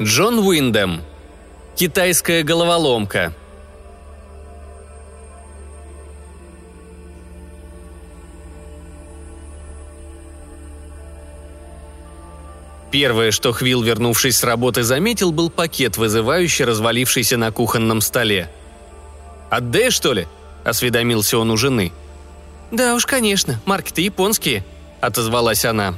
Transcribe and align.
Джон 0.00 0.38
Уиндем. 0.38 1.02
Китайская 1.74 2.44
головоломка. 2.44 3.34
Первое, 12.92 13.32
что 13.32 13.52
Хвилл, 13.52 13.82
вернувшись 13.82 14.36
с 14.36 14.44
работы, 14.44 14.84
заметил, 14.84 15.32
был 15.32 15.50
пакет, 15.50 15.96
вызывающий 15.96 16.64
развалившийся 16.64 17.36
на 17.36 17.50
кухонном 17.50 18.00
столе. 18.00 18.48
«Отдай, 19.50 19.90
что 19.90 20.12
ли?»– 20.12 20.28
осведомился 20.64 21.38
он 21.38 21.50
у 21.50 21.56
жены. 21.56 21.92
«Да 22.70 22.94
уж, 22.94 23.04
конечно, 23.04 23.60
марки-то 23.64 24.00
японские»,– 24.00 24.64
отозвалась 25.00 25.64
она. 25.64 25.94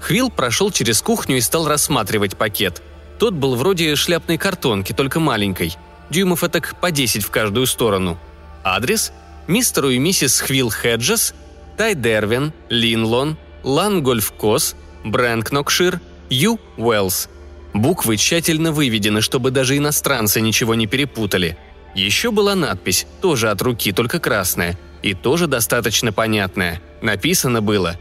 Хвилл 0.00 0.30
прошел 0.30 0.70
через 0.70 1.02
кухню 1.02 1.36
и 1.36 1.40
стал 1.42 1.68
рассматривать 1.68 2.38
пакет. 2.38 2.82
Тот 3.18 3.34
был 3.34 3.56
вроде 3.56 3.96
шляпной 3.96 4.38
картонки, 4.38 4.92
только 4.92 5.18
маленькой. 5.20 5.76
Дюймов 6.10 6.44
этак 6.44 6.76
по 6.80 6.90
10 6.90 7.24
в 7.24 7.30
каждую 7.30 7.66
сторону. 7.66 8.18
Адрес– 8.62 9.12
мистеру 9.48 9.90
и 9.90 9.98
миссис 9.98 10.40
Хвилл 10.40 10.70
Хеджес, 10.70 11.34
Тайдервин, 11.76 12.52
Линлон, 12.68 13.36
Лангольф-Кос, 13.64 14.76
Брэкнокшир, 15.04 16.00
Ю. 16.30 16.60
Уэльс. 16.76 17.28
Буквы 17.74 18.16
тщательно 18.16 18.72
выведены, 18.72 19.20
чтобы 19.20 19.50
даже 19.50 19.76
иностранцы 19.76 20.40
ничего 20.40 20.74
не 20.74 20.86
перепутали. 20.86 21.56
Еще 21.94 22.30
была 22.30 22.54
надпись, 22.54 23.06
тоже 23.20 23.50
от 23.50 23.60
руки, 23.62 23.92
только 23.92 24.20
красная, 24.20 24.78
и 25.02 25.14
тоже 25.14 25.46
достаточно 25.46 26.12
понятная. 26.12 26.80
Написано 27.02 27.62
было 27.62 27.96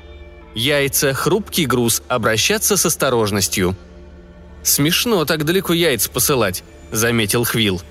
«Яйца– 0.56 1.14
хрупкий 1.16 1.66
груз, 1.66 2.04
обращаться 2.08 2.78
с 2.78 2.86
осторожностью». 2.86 3.76
«Смешно 4.68 5.24
так 5.24 5.46
далеко 5.46 5.72
яйца 5.72 6.10
посылать»,– 6.10 6.62
заметил 6.92 7.46
Хвилл. 7.46 7.82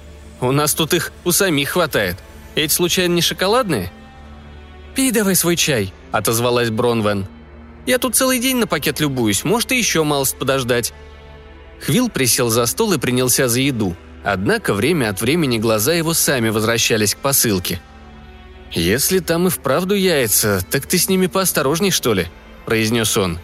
«У 0.43 0.53
нас 0.53 0.75
тут 0.75 0.93
их 0.93 1.11
у 1.25 1.33
самих 1.33 1.71
хватает. 1.71 2.19
Эти 2.55 2.71
случайно 2.71 3.15
не 3.15 3.23
шоколадные?» 3.23 3.91
«Пей 4.95 5.11
давай 5.11 5.35
свой 5.37 5.57
чай»,– 5.57 5.95
отозвалась 6.13 6.69
Бронвен. 6.69 7.27
Я 7.87 7.99
тут 7.99 8.15
целый 8.15 8.41
день 8.41 8.59
на 8.59 8.67
пакет 8.67 9.01
любуюсь, 9.01 9.43
может 9.43 9.73
и 9.73 9.79
еще 9.79 10.05
малость 10.05 10.37
подождать». 10.37 10.93
Хвилл 11.81 12.11
присел 12.11 12.51
за 12.51 12.67
стол 12.67 12.93
и 12.93 12.99
принялся 12.99 13.49
за 13.49 13.61
еду. 13.61 13.97
Однако 14.23 14.75
время 14.75 15.09
от 15.09 15.23
времени 15.23 15.57
глаза 15.57 15.95
его 15.95 16.13
сами 16.13 16.51
возвращались 16.51 17.15
к 17.15 17.19
посылке. 17.19 17.81
«Если 18.71 19.21
там 19.21 19.47
и 19.47 19.51
вправду 19.51 19.95
яйца, 19.95 20.63
так 20.71 20.85
ты 20.87 20.99
с 20.99 21.09
ними 21.09 21.27
поосторожней, 21.27 21.91
что 21.91 22.13
ли?»– 22.13 22.27
произнес 22.67 23.17
он. 23.17 23.39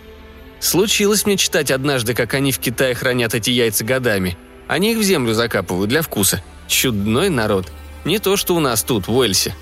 «Случилось 0.62 1.27
мне 1.27 1.36
читать 1.36 1.70
однажды, 1.70 2.14
как 2.14 2.32
они 2.32 2.52
в 2.52 2.58
Китае 2.58 2.94
хранят 2.94 3.34
эти 3.34 3.50
яйца 3.50 3.84
годами. 3.84 4.38
Они 4.66 4.92
их 4.92 4.98
в 4.98 5.02
землю 5.02 5.34
закапывают 5.34 5.91
для 5.91 6.00
вкуса. 6.00 6.42
Чудной 6.68 7.28
народ. 7.28 7.70
Не 8.06 8.18
то, 8.18 8.38
что 8.38 8.55
у 8.55 8.60
нас 8.60 8.83
тут, 8.83 9.08
в 9.08 9.14
Уэльсе». 9.14 9.55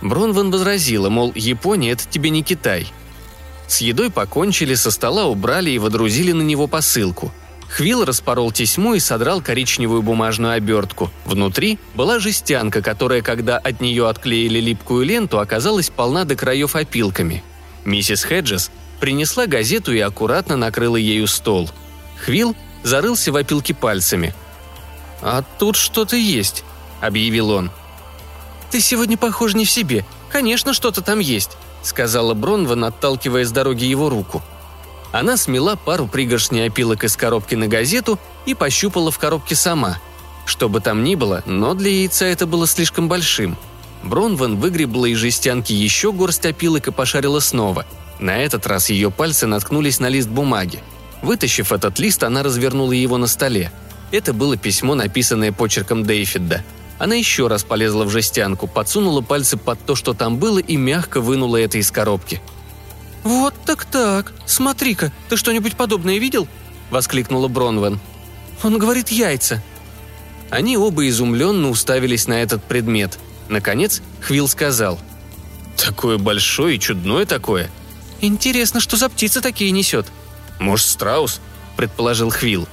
Бронван 0.00 0.50
возразила, 0.50 1.08
мол, 1.08 1.32
Япония– 1.36 1.90
это 1.92 2.08
тебе 2.08 2.30
не 2.30 2.42
Китай– 2.42 2.88
с 3.72 3.80
едой 3.80 4.10
покончили, 4.10 4.74
со 4.74 4.90
стола 4.90 5.24
убрали 5.24 5.70
и 5.70 5.78
водрузили 5.78 6.32
на 6.32 6.42
него 6.42 6.66
посылку. 6.66 7.32
Хвилл 7.70 8.04
распорол 8.04 8.52
тесьму 8.52 8.92
и 8.92 9.00
содрал 9.00 9.40
коричневую 9.40 10.02
бумажную 10.02 10.52
обертку. 10.52 11.10
Внутри 11.24 11.78
была 11.94 12.18
жестянка, 12.18 12.82
которая, 12.82 13.22
когда 13.22 13.56
от 13.56 13.80
нее 13.80 14.10
отклеили 14.10 14.60
липкую 14.60 15.06
ленту, 15.06 15.38
оказалась 15.38 15.88
полна 15.88 16.24
до 16.24 16.36
краев 16.36 16.76
опилками. 16.76 17.42
Миссис 17.86 18.24
Хеджес 18.24 18.70
принесла 19.02 19.48
газету 19.48 19.92
и 19.92 19.98
аккуратно 19.98 20.56
накрыла 20.56 20.94
ею 20.94 21.26
стол. 21.26 21.68
Хвилл 22.24 22.54
зарылся 22.84 23.32
в 23.32 23.36
опилки 23.36 23.72
пальцами. 23.72 24.32
«А 25.20 25.42
тут 25.58 25.74
что-то 25.74 26.14
есть»,— 26.14 26.62
объявил 27.00 27.50
он. 27.50 27.72
«Ты 28.70 28.80
сегодня 28.80 29.18
похож 29.18 29.54
не 29.54 29.64
в 29.64 29.70
себе. 29.72 30.06
Конечно, 30.30 30.72
что-то 30.72 31.00
там 31.02 31.18
есть»,— 31.18 31.56
сказала 31.82 32.34
Бронван, 32.34 32.84
отталкивая 32.84 33.44
с 33.44 33.50
дороги 33.50 33.86
его 33.86 34.08
руку. 34.08 34.40
Она 35.10 35.36
смела 35.36 35.74
пару 35.74 36.06
пригоршней 36.06 36.68
опилок 36.68 37.02
из 37.02 37.16
коробки 37.16 37.56
на 37.56 37.66
газету 37.66 38.20
и 38.46 38.54
пощупала 38.54 39.10
в 39.10 39.18
коробке 39.18 39.56
сама. 39.56 39.98
Что 40.46 40.68
бы 40.68 40.80
там 40.80 41.02
ни 41.02 41.16
было, 41.16 41.42
но 41.44 41.74
для 41.74 41.90
яйца 41.90 42.26
это 42.26 42.46
было 42.46 42.68
слишком 42.68 43.08
большим. 43.08 43.58
Бронван 44.04 44.58
выгребла 44.58 45.06
из 45.06 45.18
жестянки 45.18 45.72
еще 45.72 46.12
горсть 46.12 46.46
опилок 46.46 46.86
и 46.86 46.92
пошарила 46.92 47.40
снова. 47.40 47.84
На 48.22 48.38
этот 48.38 48.66
раз 48.66 48.88
ее 48.88 49.10
пальцы 49.10 49.46
наткнулись 49.46 50.00
на 50.00 50.08
лист 50.08 50.30
бумаги. 50.30 50.82
Вытащив 51.20 51.72
этот 51.72 51.98
лист, 51.98 52.22
она 52.22 52.42
развернула 52.42 52.92
его 52.92 53.18
на 53.18 53.26
столе. 53.26 53.70
Это 54.10 54.32
было 54.32 54.56
письмо, 54.56 54.94
написанное 54.94 55.52
почерком 55.52 56.04
Дейфида– 56.04 56.64
она 57.02 57.16
еще 57.16 57.48
раз 57.48 57.64
полезла 57.64 58.04
в 58.04 58.10
жестянку, 58.10 58.68
подсунула 58.68 59.22
пальцы 59.22 59.56
под 59.56 59.84
то, 59.84 59.96
что 59.96 60.14
там 60.14 60.36
было, 60.36 60.60
и 60.60 60.76
мягко 60.76 61.20
вынула 61.20 61.56
это 61.56 61.78
из 61.78 61.90
коробки. 61.90 62.40
«Вот 63.24 63.54
так-так, 63.66 64.32
смотри-ка, 64.46 65.10
ты 65.28 65.36
что-нибудь 65.36 65.74
подобное 65.74 66.18
видел?»– 66.18 66.46
воскликнула 66.90 67.48
Бронвен. 67.48 67.98
«Он 68.62 68.78
говорит 68.78 69.08
яйца». 69.08 69.60
Они 70.48 70.76
оба 70.76 71.08
изумленно 71.08 71.70
уставились 71.70 72.28
на 72.28 72.40
этот 72.40 72.62
предмет. 72.62 73.18
Наконец, 73.48 74.00
Хвилл 74.20 74.46
сказал. 74.46 75.00
«Такое 75.76 76.18
большое 76.18 76.76
и 76.76 76.78
чудное 76.78 77.26
такое». 77.26 77.68
«Интересно, 78.22 78.80
что 78.80 78.96
за 78.96 79.10
птицы 79.10 79.42
такие 79.42 79.70
несет?» 79.70 80.06
«Может, 80.58 80.86
страус?»– 80.86 81.40
предположил 81.76 82.30
Хвилл. 82.30 82.66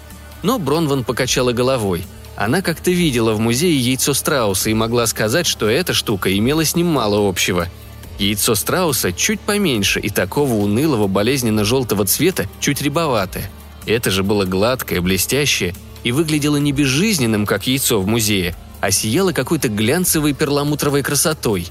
Но 0.44 0.58
Бронван 0.58 1.04
покачала 1.04 1.52
головой– 1.52 2.06
она 2.40 2.62
как-то 2.62 2.90
видела 2.90 3.34
в 3.34 3.40
музее 3.42 3.78
яйцо 3.78 4.14
страуса 4.14 4.70
и 4.70 4.74
могла 4.74 5.08
сказать, 5.08 5.46
что 5.46 5.68
эта 5.68 5.94
штука 5.94 6.36
имела 6.38 6.64
с 6.64 6.74
ним 6.74 6.88
мало 6.88 7.28
общего. 7.28 7.68
Яйцо 8.18 8.56
страуса 8.56 9.12
чуть 9.12 9.42
поменьше 9.42 10.00
и 10.00 10.10
такого 10.10 10.54
унылого 10.54 11.08
болезненно-желтого 11.08 12.06
цвета 12.06 12.48
чуть 12.62 12.81
рябоватое. 12.81 13.52
Это 13.86 14.10
же 14.10 14.24
было 14.24 14.46
гладкое, 14.46 15.02
блестящее 15.02 15.76
и 16.06 16.14
выглядело 16.14 16.56
не 16.56 16.72
безжизненным, 16.72 17.46
как 17.46 17.68
яйцо 17.68 18.00
в 18.00 18.08
музее, 18.08 18.56
а 18.80 18.90
сияло 18.90 19.34
какой-то 19.34 19.68
глянцевой 19.68 20.31
перламутровой 20.31 21.04
красотой. 21.04 21.68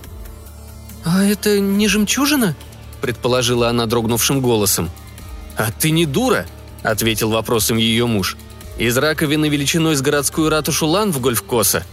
«А 1.02 1.24
это 1.24 1.60
не 1.60 1.88
жемчужина?»– 1.88 2.54
предположила 3.00 3.68
она 3.68 3.86
дрогнувшим 3.86 4.40
голосом. 4.40 4.90
«А 5.56 5.70
ты 5.70 5.90
не 5.90 6.06
дура?»– 6.06 6.46
ответил 6.82 7.30
вопросом 7.30 7.76
ее 7.76 8.06
муж– 8.06 8.36
из 8.78 8.96
раковины 8.96 9.48
величиной 9.48 9.96
с 9.96 10.00
городскую 10.00 10.50
ратушу 10.50 10.86
Лан 10.86 11.10
в 11.10 11.20
Гольфкоса. 11.20 11.84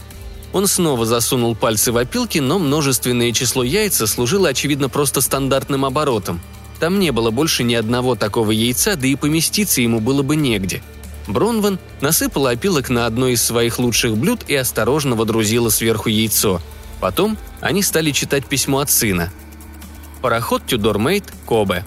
Он 0.53 0.67
снова 0.67 1.05
засунул 1.05 1.55
пальцы 1.55 1.91
в 1.91 1.97
опилки, 1.97 2.38
но 2.38 2.59
множественное 2.59 3.31
число 3.31 3.63
яйца 3.63 4.05
служило, 4.05 4.49
очевидно, 4.49 4.88
просто 4.88 5.21
стандартным 5.21 5.83
оборотом. 5.83 6.39
Там 6.79 6.99
не 6.99 7.11
было 7.11 7.31
больше 7.31 7.63
ни 7.63 7.73
одного 7.73 8.16
такого 8.16 8.51
яйца, 8.51 8.95
да 8.95 9.07
и 9.07 9.16
поместиться 9.16 9.81
ему 9.81 9.99
было 9.99 10.22
бы 10.22 10.35
негде. 10.35 10.83
Бронван 11.27 11.79
насыпала 12.01 12.51
опилок 12.51 12.89
на 12.89 13.07
одно 13.07 13.29
из 13.29 13.41
своих 13.41 13.79
лучших 13.79 14.16
блюд 14.16 14.41
и 14.47 14.53
осторожно 14.55 15.16
водрузила 15.16 15.69
сверху 15.69 16.09
яйцо. 16.09 16.61
Потом 17.01 17.35
они 17.61 17.81
стали 17.81 18.11
читать 18.11 18.45
письмо 18.45 18.79
от 18.79 18.91
сына. 18.91 19.31
Пароход 20.25 20.66
Тюдормейт 20.66 21.31
Кобе. 21.46 21.86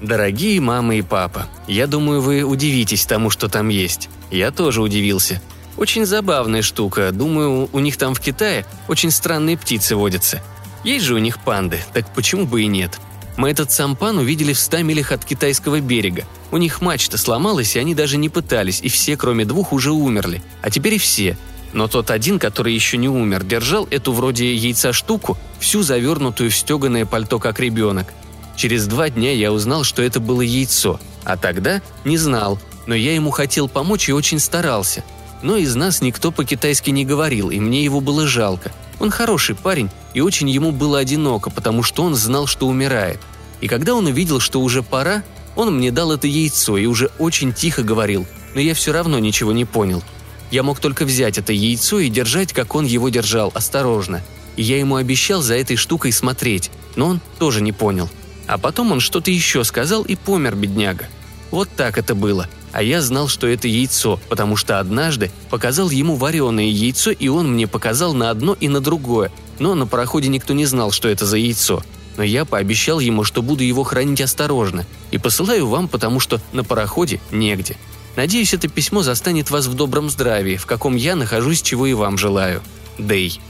Дорогие 0.00 0.58
мама 0.58 0.96
и 0.96 1.02
папа, 1.02 1.46
я 1.68 1.86
думаю, 1.86 2.22
вы 2.22 2.42
удивитесь 2.42 3.04
тому, 3.04 3.28
что 3.28 3.50
там 3.50 3.68
есть. 3.68 4.08
Я 4.30 4.50
тоже 4.50 4.80
удивился. 4.80 5.42
Очень 5.76 6.06
забавная 6.06 6.62
штука. 6.62 7.12
Думаю, 7.12 7.68
у 7.70 7.78
них 7.80 7.98
там 7.98 8.14
в 8.14 8.20
Китае 8.20 8.64
очень 8.88 9.10
странные 9.10 9.58
птицы 9.58 9.96
водятся. 9.96 10.42
Есть 10.82 11.04
же 11.04 11.12
у 11.12 11.18
них 11.18 11.38
панды, 11.38 11.78
так 11.92 12.10
почему 12.14 12.46
бы 12.46 12.62
и 12.62 12.66
нет? 12.68 12.98
Мы 13.36 13.50
этот 13.50 13.70
сампан 13.70 14.16
увидели 14.16 14.54
в 14.54 14.58
ста 14.58 14.80
милях 14.80 15.12
от 15.12 15.26
китайского 15.26 15.80
берега. 15.80 16.24
У 16.50 16.56
них 16.56 16.80
мачта 16.80 17.18
сломалась, 17.18 17.76
и 17.76 17.78
они 17.78 17.94
даже 17.94 18.16
не 18.16 18.30
пытались, 18.30 18.80
и 18.80 18.88
все, 18.88 19.14
кроме 19.18 19.44
двух, 19.44 19.74
уже 19.74 19.92
умерли. 19.92 20.40
А 20.62 20.70
теперь 20.70 20.94
и 20.94 20.98
все. 20.98 21.36
Но 21.72 21.88
тот 21.88 22.10
один, 22.10 22.38
который 22.38 22.72
еще 22.72 22.96
не 22.96 23.08
умер, 23.08 23.44
держал 23.44 23.86
эту 23.90 24.12
вроде 24.12 24.54
яйца 24.54 24.92
штуку, 24.92 25.36
всю 25.58 25.82
завернутую 25.82 26.50
в 26.50 26.56
стеганое 26.56 27.06
пальто, 27.06 27.38
как 27.38 27.60
ребенок– 27.60 28.12
Через 28.56 28.86
два 28.86 29.10
дня 29.10 29.32
я 29.32 29.52
узнал, 29.52 29.84
что 29.84 30.02
это 30.02 30.18
было 30.18 30.40
яйцо, 30.40 30.98
а 31.24 31.36
тогда 31.36 31.82
не 32.04 32.16
знал, 32.16 32.58
но 32.86 32.94
я 32.94 33.14
ему 33.14 33.30
хотел 33.30 33.68
помочь 33.68 34.08
и 34.08 34.12
очень 34.12 34.40
старался. 34.40 35.04
Но 35.42 35.56
из 35.58 35.76
нас 35.76 36.00
никто 36.00 36.32
по-китайски 36.32 36.88
не 36.88 37.04
говорил, 37.04 37.50
и 37.50 37.60
мне 37.60 37.84
его 37.84 38.00
было 38.00 38.26
жалко. 38.26 38.72
Он 38.98 39.10
хороший 39.10 39.54
парень, 39.54 39.90
и 40.14 40.22
очень 40.22 40.48
ему 40.48 40.72
было 40.72 40.98
одиноко, 40.98 41.50
потому 41.50 41.82
что 41.82 42.02
он 42.02 42.14
знал, 42.14 42.46
что 42.46 42.66
умирает. 42.66 43.20
И 43.60 43.68
когда 43.68 43.94
он 43.94 44.06
увидел, 44.06 44.40
что 44.40 44.62
уже 44.62 44.82
пора, 44.82 45.22
он 45.54 45.76
мне 45.76 45.92
дал 45.92 46.12
это 46.12 46.26
яйцо 46.26 46.78
и 46.78 46.86
уже 46.86 47.10
очень 47.18 47.52
тихо 47.52 47.82
говорил, 47.82 48.26
но 48.54 48.60
я 48.60 48.72
все 48.72 48.92
равно 48.92 49.18
ничего 49.18 49.52
не 49.52 49.66
понял. 49.66 50.02
Я 50.50 50.62
мог 50.62 50.80
только 50.80 51.04
взять 51.04 51.38
это 51.38 51.52
яйцо 51.52 51.98
и 51.98 52.08
держать, 52.08 52.52
как 52.52 52.74
он 52.74 52.84
его 52.84 53.08
держал, 53.08 53.50
осторожно. 53.54 54.22
И 54.56 54.62
я 54.62 54.78
ему 54.78 54.96
обещал 54.96 55.42
за 55.42 55.54
этой 55.56 55.76
штукой 55.76 56.12
смотреть, 56.12 56.70
но 56.94 57.08
он 57.08 57.20
тоже 57.38 57.60
не 57.60 57.72
понял– 57.72 58.08
а 58.46 58.58
потом 58.58 58.92
он 58.92 59.00
что-то 59.00 59.30
еще 59.30 59.64
сказал 59.64 60.02
и 60.02 60.14
помер, 60.14 60.54
бедняга. 60.54 61.06
Вот 61.50 61.68
так 61.76 61.98
это 61.98 62.14
было. 62.14 62.48
А 62.72 62.82
я 62.82 63.00
знал, 63.00 63.28
что 63.28 63.46
это 63.46 63.68
яйцо, 63.68 64.20
потому 64.28 64.56
что 64.56 64.78
однажды 64.78 65.30
показал 65.50 65.90
ему 65.90 66.16
вареное 66.16 66.66
яйцо, 66.66 67.10
и 67.10 67.28
он 67.28 67.52
мне 67.52 67.66
показал 67.66 68.14
на 68.14 68.30
одно 68.30 68.56
и 68.58 68.68
на 68.68 68.80
другое. 68.80 69.32
Но 69.58 69.74
на 69.74 69.86
пароходе 69.86 70.28
никто 70.28 70.52
не 70.54 70.66
знал, 70.66 70.90
что 70.90 71.08
это 71.08 71.24
за 71.24 71.38
яйцо. 71.38 71.82
Но 72.16 72.22
я 72.22 72.44
пообещал 72.44 73.00
ему, 73.00 73.24
что 73.24 73.42
буду 73.42 73.64
его 73.64 73.82
хранить 73.82 74.20
осторожно. 74.20 74.86
И 75.10 75.18
посылаю 75.18 75.66
вам, 75.66 75.88
потому 75.88 76.20
что 76.20 76.40
на 76.52 76.64
пароходе 76.64 77.20
негде. 77.30 77.76
Надеюсь, 78.16 78.54
это 78.54 78.68
письмо 78.68 79.02
застанет 79.02 79.50
вас 79.50 79.66
в 79.66 79.74
добром 79.74 80.08
здравии, 80.08 80.56
в 80.56 80.66
каком 80.66 80.96
я 80.96 81.14
нахожусь, 81.14 81.62
чего 81.62 81.86
и 81.86 81.92
вам 81.92 82.16
желаю. 82.16 82.62
Дэй. 82.98 83.40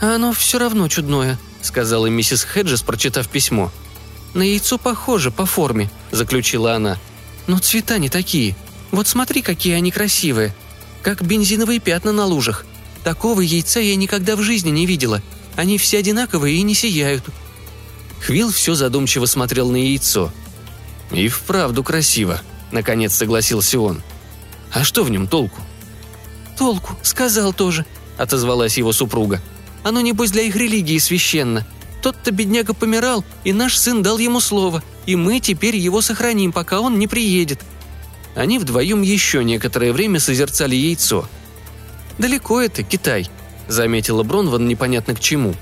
«А 0.00 0.14
оно 0.14 0.32
все 0.32 0.58
равно 0.58 0.88
чудное»,— 0.88 1.38
сказала 1.62 2.06
миссис 2.06 2.44
Хеджес, 2.44 2.82
прочитав 2.82 3.28
письмо. 3.28 3.70
«На 4.32 4.42
яйцо 4.42 4.78
похоже 4.78 5.30
по 5.30 5.44
форме»,— 5.44 5.90
заключила 6.12 6.74
она. 6.74 6.98
Но 7.46 7.58
цвета 7.58 7.98
не 7.98 8.08
такие. 8.08 8.56
Вот 8.92 9.08
смотри, 9.08 9.42
какие 9.42 9.74
они 9.74 9.90
красивые. 9.90 10.54
Как 11.02 11.22
бензиновые 11.22 11.80
пятна 11.80 12.12
на 12.12 12.24
лужах. 12.24 12.64
Такого 13.02 13.40
яйца 13.40 13.80
я 13.80 13.96
никогда 13.96 14.36
в 14.36 14.42
жизни 14.42 14.70
не 14.70 14.86
видела. 14.86 15.20
Они 15.56 15.78
все 15.78 15.98
одинаковые 15.98 16.56
и 16.56 16.62
не 16.62 16.74
сияют». 16.74 17.24
Хвилл 18.20 18.52
все 18.52 18.74
задумчиво 18.74 19.26
смотрел 19.26 19.70
на 19.70 19.76
яйцо. 19.76 20.32
«И 21.10 21.28
вправду 21.28 21.82
красиво»,— 21.82 22.40
наконец 22.72 23.14
согласился 23.14 23.80
он. 23.80 24.02
«А 24.72 24.84
что 24.84 25.04
в 25.04 25.10
нем 25.10 25.26
толку?» 25.26 25.60
«Толку, 26.56 26.96
сказал 27.02 27.52
тоже»,— 27.52 27.86
отозвалась 28.18 28.78
его 28.78 28.92
супруга. 28.92 29.40
«Оно, 29.82 30.00
небось, 30.00 30.30
для 30.30 30.42
их 30.42 30.56
религии 30.56 30.98
священно. 30.98 31.66
Тот-то 32.02 32.30
бедняга 32.30 32.74
помирал, 32.74 33.24
и 33.44 33.52
наш 33.52 33.76
сын 33.76 34.02
дал 34.02 34.18
ему 34.18 34.40
слово, 34.40 34.82
и 35.06 35.16
мы 35.16 35.40
теперь 35.40 35.76
его 35.76 36.00
сохраним, 36.00 36.52
пока 36.52 36.80
он 36.80 36.98
не 36.98 37.06
приедет». 37.06 37.60
Они 38.34 38.58
вдвоем 38.58 39.02
еще 39.02 39.42
некоторое 39.42 39.92
время 39.92 40.20
созерцали 40.20 40.76
яйцо. 40.76 41.28
«Далеко 42.18 42.60
это, 42.60 42.82
Китай»,— 42.82 43.28
заметила 43.68 44.22
Бронван 44.22 44.68
непонятно 44.68 45.14
к 45.14 45.20
чему. 45.20 45.54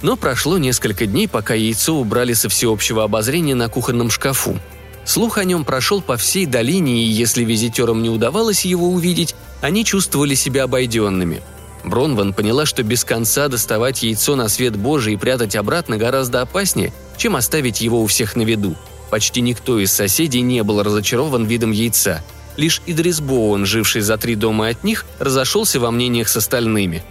Но 0.00 0.16
прошло 0.16 0.58
несколько 0.58 1.06
дней, 1.06 1.28
пока 1.28 1.54
яйцо 1.54 1.94
убрали 1.94 2.32
со 2.32 2.48
всеобщего 2.48 3.04
обозрения 3.04 3.54
на 3.54 3.68
кухонном 3.68 4.10
шкафу. 4.10 4.58
Слух 5.04 5.38
о 5.38 5.44
нем 5.44 5.64
прошел 5.64 6.00
по 6.00 6.16
всей 6.16 6.46
долине, 6.46 7.04
и 7.04 7.08
если 7.08 7.44
визитерам 7.44 8.02
не 8.02 8.08
удавалось 8.08 8.64
его 8.64 8.88
увидеть, 8.88 9.34
они 9.60 9.84
чувствовали 9.84 10.34
себя 10.34 10.64
обойденными— 10.64 11.42
Бронван 11.84 12.32
поняла, 12.32 12.64
что 12.66 12.82
без 12.82 13.04
конца 13.04 13.48
доставать 13.48 14.02
яйцо 14.02 14.36
на 14.36 14.48
свет 14.48 14.76
Божий 14.76 15.14
и 15.14 15.16
прятать 15.16 15.56
обратно 15.56 15.96
гораздо 15.96 16.40
опаснее, 16.42 16.92
чем 17.16 17.36
оставить 17.36 17.80
его 17.80 18.02
у 18.02 18.06
всех 18.06 18.36
на 18.36 18.42
виду. 18.42 18.76
Почти 19.10 19.40
никто 19.40 19.78
из 19.78 19.92
соседей 19.92 20.40
не 20.40 20.62
был 20.62 20.82
разочарован 20.82 21.44
видом 21.44 21.70
яйца. 21.70 22.22
Лишь 22.56 22.82
Идрис 22.86 23.20
Боуэн, 23.20 23.66
живший 23.66 24.02
за 24.02 24.16
три 24.16 24.34
дома 24.34 24.68
от 24.68 24.84
них, 24.84 25.04
разошелся 25.18 25.80
во 25.80 25.90
мнениях 25.90 26.28
с 26.28 26.36
остальными. 26.36 27.02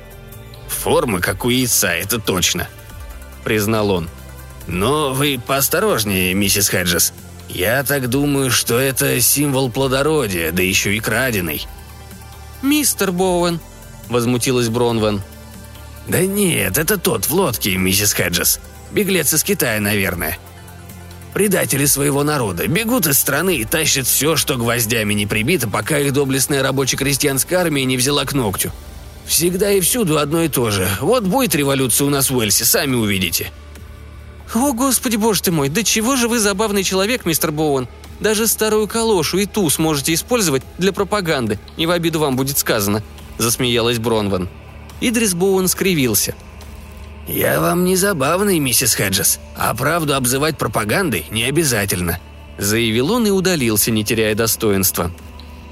«Форма, 0.68 1.20
как 1.20 1.46
у 1.46 1.50
яйца, 1.50 1.90
это 1.90 2.20
точно»,— 2.20 2.68
признал 3.44 3.92
он. 3.92 4.10
«Но 4.68 5.14
вы 5.14 5.40
поосторожнее, 5.46 6.34
миссис 6.34 6.70
Хеджес. 6.70 7.14
Я 7.54 7.84
так 7.84 8.10
думаю, 8.10 8.52
что 8.52 8.80
это 8.80 9.20
символ 9.22 9.70
плодородия, 9.70 10.52
да 10.52 10.64
еще 10.64 10.96
и 10.96 11.00
краденый». 11.00 11.66
«Мистер 12.62 13.12
Боуэн», 13.12 13.60
возмутилась 14.12 14.70
Бронван. 14.70 15.22
«Да 16.08 16.22
нет, 16.22 16.78
это 16.78 16.98
тот 16.98 17.26
в 17.26 17.34
лодке, 17.34 17.78
миссис 17.78 18.14
Хеджес. 18.14 18.60
Беглец 18.92 19.34
из 19.34 19.44
Китая, 19.44 19.80
наверное. 19.80 20.38
Предатели 21.34 21.86
своего 21.86 22.24
народа 22.24 22.68
бегут 22.68 23.08
из 23.08 23.18
страны 23.18 23.58
и 23.58 23.66
тащат 23.66 24.06
все, 24.06 24.36
что 24.36 24.58
гвоздями 24.58 25.14
не 25.14 25.26
прибито, 25.26 25.70
пока 25.70 25.98
их 25.98 26.12
доблестная 26.12 26.62
рабоче-крестьянская 26.62 27.60
армия 27.60 27.86
не 27.86 27.96
взяла 27.96 28.26
к 28.26 28.34
ногтю. 28.34 28.72
Всегда 29.26 29.72
и 29.72 29.80
всюду 29.80 30.18
одно 30.18 30.44
и 30.44 30.50
то 30.50 30.72
же. 30.72 30.90
Вот 31.00 31.24
будет 31.24 31.56
революция 31.56 32.06
у 32.08 32.10
нас 32.10 32.30
в 32.30 32.36
Уэльсе, 32.36 32.66
сами 32.66 32.96
увидите». 32.96 33.52
«О, 34.54 34.74
господи 34.74 35.16
боже 35.16 35.44
ты 35.44 35.52
мой, 35.52 35.70
да 35.70 35.84
чего 35.84 36.16
же 36.16 36.28
вы 36.28 36.40
забавный 36.40 36.84
человек, 36.84 37.26
мистер 37.26 37.52
Боуэн. 37.52 37.88
Даже 38.20 38.48
старую 38.48 38.88
калошу 38.88 39.38
и 39.38 39.46
ту 39.46 39.70
сможете 39.70 40.14
использовать 40.14 40.64
для 40.78 40.94
пропаганды, 40.94 41.60
не 41.78 41.88
в 41.88 41.92
обиду 41.92 42.20
вам 42.20 42.36
будет 42.36 42.58
сказано 42.58 43.02
засмеялась 43.42 44.00
Бронван. 44.00 44.50
Идрис 45.02 45.34
Боуэн 45.34 45.68
скривился. 45.68 46.36
«Я 47.28 47.60
вам 47.60 47.84
не 47.86 47.96
забавный, 47.96 48.60
миссис 48.60 48.96
Хеджес, 48.96 49.40
а 49.56 49.74
правду 49.74 50.16
обзывать 50.16 50.58
пропагандой 50.58 51.26
не 51.32 51.44
обязательно», 51.44 52.20
заявил 52.58 53.12
он 53.12 53.28
и 53.28 53.30
удалился, 53.30 53.92
не 53.92 54.04
теряя 54.04 54.36
достоинства. 54.36 55.12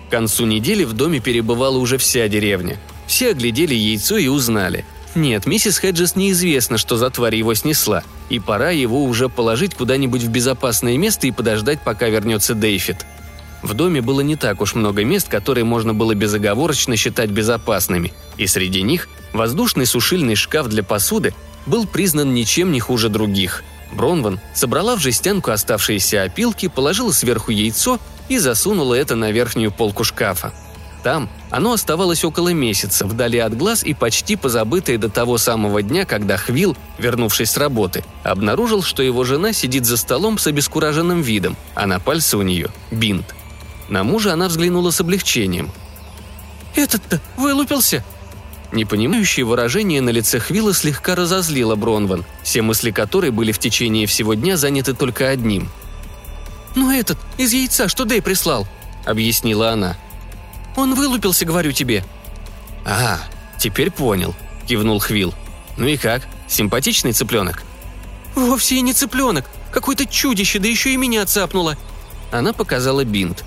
К 0.08 0.12
концу 0.12 0.46
недели 0.46 0.84
в 0.84 0.94
доме 0.94 1.20
перебывала 1.20 1.78
уже 1.78 1.98
вся 1.98 2.28
деревня. 2.28 2.80
Все 3.08 3.32
оглядели 3.32 3.74
яйцо 3.74 4.18
и 4.18 4.28
узнали. 4.28 4.86
Нет, 5.16 5.48
миссис 5.48 5.80
Хеджес 5.80 6.16
неизвестно, 6.16 6.78
что 6.78 6.98
за 6.98 7.10
тварь 7.10 7.36
его 7.36 7.54
снесла, 7.56 8.04
и 8.30 8.40
пора 8.40 8.70
его 8.70 9.04
уже 9.04 9.28
положить 9.28 9.74
куда-нибудь 9.74 10.22
в 10.22 10.30
безопасное 10.30 10.98
место 10.98 11.28
и 11.28 11.32
подождать, 11.32 11.82
пока 11.82 12.10
вернется 12.10 12.54
Дейфит. 12.54 13.06
В 13.62 13.74
доме 13.74 14.02
было 14.02 14.22
не 14.22 14.36
так 14.36 14.62
уж 14.62 14.76
много 14.76 15.04
мест, 15.04 15.28
которые 15.28 15.66
можно 15.66 15.94
было 15.94 16.14
безоговорочно 16.14 16.96
считать 16.96 17.32
безопасными, 17.32 18.14
и 18.38 18.48
среди 18.48 18.84
них 18.84 19.10
воздушный 19.34 19.86
сушильный 19.86 20.36
шкаф 20.36 20.68
для 20.68 20.84
посуды 20.84 21.34
был 21.66 21.86
признан 21.86 22.34
ничем 22.34 22.72
не 22.72 22.80
хуже 22.80 23.10
других. 23.10 23.64
Бронван 23.92 24.40
собрала 24.54 24.96
в 24.96 25.00
жестянку 25.00 25.52
оставшиеся 25.52 26.24
опилки, 26.24 26.68
положила 26.68 27.12
сверху 27.12 27.52
яйцо 27.52 28.00
и 28.30 28.38
засунула 28.38 28.94
это 28.94 29.16
на 29.16 29.32
верхнюю 29.32 29.72
полку 29.72 30.04
шкафа. 30.04 30.54
Там 31.04 31.30
оно 31.50 31.74
оставалось 31.74 32.24
около 32.24 32.50
месяца, 32.50 33.06
вдали 33.06 33.40
от 33.40 33.56
глаз 33.56 33.84
и 33.84 33.94
почти 33.94 34.36
позабытое 34.36 34.98
до 34.98 35.10
того 35.10 35.38
самого 35.38 35.81
дня, 35.81 36.06
когда 36.06 36.38
Хвил, 36.38 36.75
вернувшись 36.98 37.51
с 37.51 37.57
работы, 37.57 38.04
обнаружил, 38.24 38.84
что 38.84 39.01
его 39.01 39.24
жена 39.24 39.54
сидит 39.54 39.86
за 39.86 39.98
столом 39.98 40.38
с 40.38 40.48
обескураженным 40.48 41.22
видом, 41.22 41.56
а 41.75 41.88
на 41.88 42.00
пальце 42.00 42.38
у 42.38 42.42
нее– 42.42 42.69
бинт. 42.92 43.34
На 43.88 44.04
мужа 44.04 44.34
она 44.34 44.48
взглянула 44.48 44.92
с 44.92 45.01
облегчением. 45.01 45.72
«Этот-то 46.75 47.20
вылупился!» 47.38 48.03
Непонимающее 48.72 49.46
выражение 49.46 50.00
на 50.00 50.12
лице 50.12 50.38
Хвилла 50.38 50.75
слегка 50.75 51.15
разозлило 51.15 51.75
Бронван, 51.75 52.24
все 52.44 52.62
мысли 52.62 52.91
которой 52.91 53.32
были 53.32 53.51
в 53.51 53.58
течение 53.58 54.06
всего 54.06 54.36
дня 54.36 54.58
заняты 54.58 54.94
только 54.94 55.29
одним. 55.29 55.70
«Ну 56.75 56.91
этот, 56.91 57.18
из 57.38 57.51
яйца, 57.51 57.88
что 57.88 58.06
Дэй 58.06 58.22
прислал»,— 58.22 58.68
объяснила 59.06 59.72
она. 59.72 59.98
«Он 60.79 60.95
вылупился, 60.95 61.45
говорю 61.45 61.74
тебе». 61.74 62.05
«А, 62.86 63.19
теперь 63.59 63.91
понял»,— 63.91 64.33
кивнул 64.67 65.00
Хвилл. 65.00 65.33
«Ну 65.75 65.88
и 65.88 65.98
как? 65.98 66.25
Симпатичный 66.48 67.12
цыпленок?» 67.12 67.63
«Вовсе 68.33 68.75
и 68.75 68.81
не 68.81 68.93
цыпленок. 68.93 69.43
Какое-то 69.74 70.05
чудище, 70.05 70.57
да 70.57 70.69
еще 70.69 70.93
и 70.93 70.98
меня 70.98 71.25
цапнуло». 71.25 71.77
Она 72.31 72.53
показала 72.53 73.03
бинт. 73.03 73.43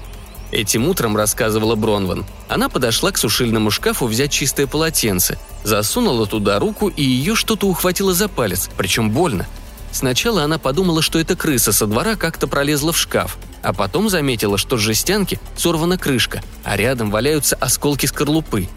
Этим 0.51 0.87
утром, 0.87 1.17
рассказывала 1.17 1.75
Бронван, 1.75 2.27
она 2.51 2.69
подошла 2.69 3.11
к 3.11 3.17
сушильному 3.17 3.71
шкафу 3.71 4.07
взять 4.07 4.31
чистое 4.31 4.67
полотенце, 4.67 5.39
засунула 5.65 6.27
туда 6.27 6.59
руку 6.59 6.89
и 6.89 7.03
ее 7.03 7.35
что-то 7.35 7.67
ухватило 7.67 8.13
за 8.13 8.29
палец, 8.29 8.69
причем 8.77 9.11
больно. 9.11 9.47
Сначала 9.93 10.43
она 10.43 10.59
подумала, 10.59 11.03
что 11.03 11.19
это 11.19 11.37
крыса 11.37 11.73
со 11.73 11.87
двора 11.87 12.17
как-то 12.17 12.47
пролезла 12.47 12.93
в 12.93 12.99
шкаф, 12.99 13.37
а 13.63 13.73
потом 13.73 14.09
заметила, 14.09 14.59
что 14.59 14.77
с 14.77 14.81
жестянки 14.81 15.39
сорвана 15.57 15.99
крышка, 15.99 16.43
а 16.65 16.77
рядом 16.77 17.11
валяются 17.11 17.57
осколки 17.57 18.07
скорлупы. 18.07 18.69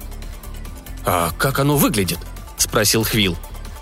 «А 1.06 1.32
как 1.38 1.60
оно 1.60 1.78
выглядит?»– 1.78 2.20
спросил 2.58 3.04
Хвилл. 3.04 3.38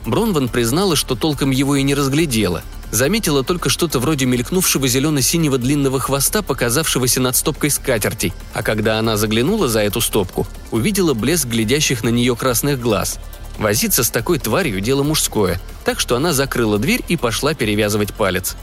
Бронван 0.06 0.50
признала, 0.50 0.96
что 0.96 1.16
толком 1.16 1.52
его 1.52 1.76
и 1.76 1.84
не 1.84 1.96
разглядела– 1.96 2.62
заметила 2.94 3.44
только 3.44 3.70
что-то 3.70 4.00
вроде 4.00 4.26
мелькнувшего 4.26 4.88
зелено-синего 4.88 5.58
длинного 5.58 6.00
хвоста, 6.00 6.44
показавшегося 6.44 7.22
над 7.22 7.36
стопкой 7.36 7.72
скатертей, 7.72 8.34
а 8.54 8.62
когда 8.62 9.00
она 9.00 9.18
заглянула 9.18 9.68
за 9.68 9.82
эту 9.82 10.00
стопку, 10.00 10.48
увидела 10.72 11.16
блеск 11.16 11.48
глядящих 11.48 12.04
на 12.04 12.10
нее 12.10 12.36
красных 12.36 12.80
глаз. 12.80 13.20
Возиться 13.58 14.04
с 14.04 14.10
такой 14.10 14.40
тварью– 14.40 14.80
дело 14.82 15.04
мужское, 15.04 15.60
так 15.86 16.00
что 16.00 16.16
она 16.16 16.34
закрыла 16.34 16.80
дверь 16.80 17.04
и 17.08 17.18
пошла 17.18 17.54
перевязывать 17.54 18.14
палец. 18.14 18.56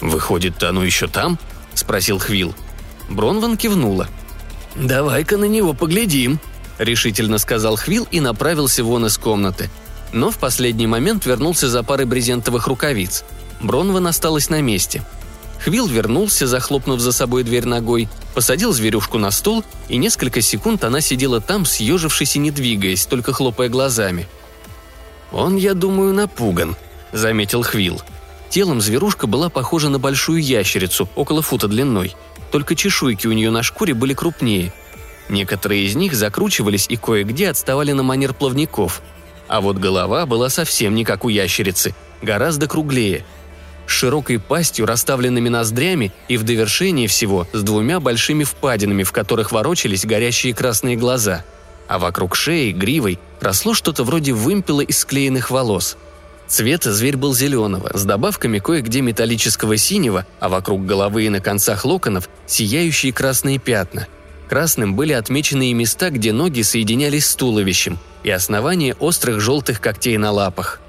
«Выходит, 0.00 0.62
оно 0.62 0.84
еще 0.84 1.08
там?»– 1.08 1.38
спросил 1.74 2.18
Хвилл. 2.18 2.54
Бронван 3.08 3.56
кивнула. 3.56 4.08
«Давай-ка 4.74 5.36
на 5.36 5.46
него 5.46 5.72
поглядим»,– 5.72 6.38
решительно 6.78 7.38
сказал 7.38 7.76
Хвилл 7.76 8.06
и 8.10 8.20
направился 8.20 8.84
вон 8.84 9.06
из 9.06 9.18
комнаты. 9.18 9.70
Но 10.12 10.30
в 10.30 10.38
последний 10.38 10.86
момент 10.86 11.26
вернулся 11.26 11.68
за 11.68 11.82
парой 11.82 12.06
брезентовых 12.06 12.66
рукавиц– 12.66 13.24
Бронван 13.62 14.06
осталась 14.06 14.48
на 14.48 14.60
месте. 14.62 15.02
Хвилл 15.60 15.86
вернулся, 15.86 16.46
захлопнув 16.46 17.00
за 17.00 17.12
собой 17.12 17.44
дверь 17.44 17.66
ногой, 17.66 18.08
посадил 18.34 18.72
зверюшку 18.72 19.18
на 19.18 19.30
стул, 19.30 19.62
и 19.88 19.98
несколько 19.98 20.40
секунд 20.40 20.84
она 20.84 21.00
сидела 21.00 21.40
там, 21.40 21.66
съежившись 21.66 22.36
и 22.36 22.38
не 22.38 22.50
двигаясь, 22.50 23.04
только 23.04 23.32
хлопая 23.32 23.68
глазами. 23.68 24.26
«Он, 25.32 25.56
я 25.56 25.74
думаю, 25.74 26.14
напуган»,— 26.14 26.76
заметил 27.12 27.62
Хвилл. 27.62 28.00
Телом 28.48 28.80
зверушка 28.80 29.26
была 29.26 29.48
похожа 29.48 29.90
на 29.90 29.98
большую 29.98 30.42
ящерицу, 30.42 31.08
около 31.14 31.42
фута 31.42 31.68
длиной. 31.68 32.14
только 32.50 32.74
чешуйки 32.74 33.28
у 33.28 33.32
нее 33.32 33.50
на 33.50 33.62
шкуре 33.62 33.94
были 33.94 34.12
крупнее. 34.12 34.72
Некоторые 35.28 35.84
из 35.84 35.94
них 35.94 36.14
закручивались 36.14 36.86
и 36.88 36.96
кое-где 36.96 37.48
отставали 37.48 37.92
на 37.92 38.02
манер 38.02 38.34
плавников. 38.34 39.02
А 39.46 39.60
вот 39.60 39.76
голова 39.76 40.26
была 40.26 40.48
совсем 40.48 40.96
не 40.96 41.04
как 41.04 41.24
у 41.24 41.28
ящерицы, 41.28 41.94
гораздо 42.22 42.66
круглее. 42.66 43.24
Широкой 43.90 44.38
пастью, 44.38 44.86
расставленными 44.86 45.48
ноздрями 45.48 46.12
и 46.28 46.36
в 46.36 46.42
довершении 46.42 47.06
всего 47.06 47.46
с 47.52 47.62
двумя 47.62 48.00
большими 48.00 48.44
впадинами, 48.44 49.02
в 49.02 49.12
которых 49.12 49.52
ворочались 49.52 50.06
горящие 50.06 50.54
красные 50.54 50.96
глаза. 50.96 51.44
А 51.88 51.98
вокруг 51.98 52.36
шеи, 52.36 52.72
гривой, 52.72 53.18
росло 53.40 53.74
что-то 53.74 54.04
вроде 54.04 54.32
вымпела 54.32 54.80
из 54.80 54.98
склеенных 54.98 55.50
волос– 55.50 55.96
Цвета 56.50 56.92
зверь 56.92 57.16
был 57.16 57.32
зеленого, 57.32 57.92
с 57.94 58.04
добавками 58.04 58.58
кое-где 58.58 59.02
металлического 59.02 59.76
синего, 59.76 60.26
а 60.40 60.48
вокруг 60.48 60.84
головы 60.84 61.26
и 61.26 61.28
на 61.28 61.40
концах 61.40 61.84
локонов 61.84 62.28
сияющие 62.48 63.12
красные 63.12 63.60
пятна. 63.60 64.08
Красным 64.48 64.96
были 64.96 65.12
отмечены 65.12 65.70
и 65.70 65.74
места, 65.74 66.10
где 66.10 66.32
ноги 66.32 66.62
соединялись 66.62 67.26
с 67.26 67.36
туловищем, 67.36 68.00
и 68.24 68.30
основание 68.30 68.94
острых 68.98 69.40
желтых 69.40 69.80
когтей 69.80 70.16
на 70.16 70.32
лапах. 70.32 70.80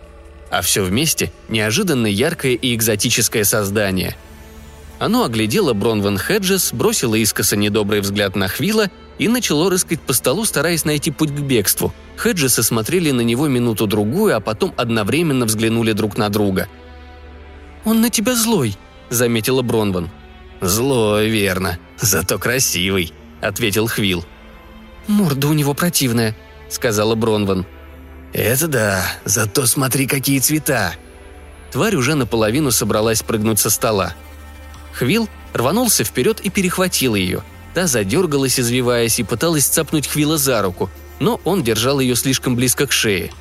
А 0.52 0.62
все 0.62 0.84
вместе– 0.84 1.32
неожиданно 1.50 2.08
яркое 2.08 2.52
и 2.52 2.76
экзотическое 2.76 3.46
создание. 3.46 4.18
Оно 5.00 5.24
оглядело 5.24 5.74
Бронван 5.74 6.20
Хеджес, 6.20 6.74
бросило 6.74 7.16
искоса 7.16 7.56
недобрый 7.56 8.02
взгляд 8.02 8.36
на 8.36 8.50
Хвила 8.50 8.92
и 9.18 9.30
начало 9.30 9.70
рыскать 9.70 10.02
по 10.02 10.12
столу, 10.12 10.44
стараясь 10.44 10.84
найти 10.84 11.10
путь 11.10 11.32
к 11.32 11.40
бегству. 11.40 11.94
Хеджесы 12.18 12.64
смотрели 12.64 13.12
на 13.12 13.22
него 13.22 13.48
минуту-другую, 13.48 14.36
а 14.36 14.42
потом 14.42 14.74
одновременно 14.76 15.46
взглянули 15.46 15.94
друг 15.94 16.18
на 16.18 16.28
друга. 16.30 16.68
«Он 17.86 18.02
на 18.02 18.10
тебя 18.10 18.36
злой»,— 18.36 18.78
заметила 19.10 19.62
Бронван. 19.62 20.10
«Злой, 20.60 21.30
верно. 21.30 21.80
Зато 21.98 22.38
красивый»,— 22.38 23.14
ответил 23.42 23.88
Хвил. 23.88 24.26
«Морда 25.08 25.48
у 25.48 25.54
него 25.54 25.74
противная»,— 25.74 26.36
сказала 26.70 27.16
Бронван. 27.16 27.66
«Это 28.34 28.68
да, 28.68 29.06
зато 29.26 29.66
смотри, 29.66 30.08
какие 30.08 30.40
цвета!» 30.40 30.96
Тварь 31.72 31.96
уже 31.96 32.16
наполовину 32.16 32.72
собралась 32.72 33.24
прыгнуть 33.24 33.60
со 33.60 33.70
стола. 33.70 34.14
Хвил 34.94 35.30
рванулся 35.54 36.04
вперед 36.04 36.40
и 36.42 36.50
перехватил 36.50 37.16
ее. 37.16 37.44
Та 37.74 37.88
задергалась, 37.88 38.60
извиваясь, 38.60 39.20
и 39.20 39.24
пыталась 39.24 39.66
цапнуть 39.66 40.08
Хвила 40.08 40.38
за 40.38 40.62
руку, 40.62 40.90
но 41.20 41.40
он 41.46 41.64
держал 41.64 42.00
ее 42.00 42.16
слишком 42.16 42.56
близко 42.56 42.88
к 42.88 42.92
шее. 42.92 43.32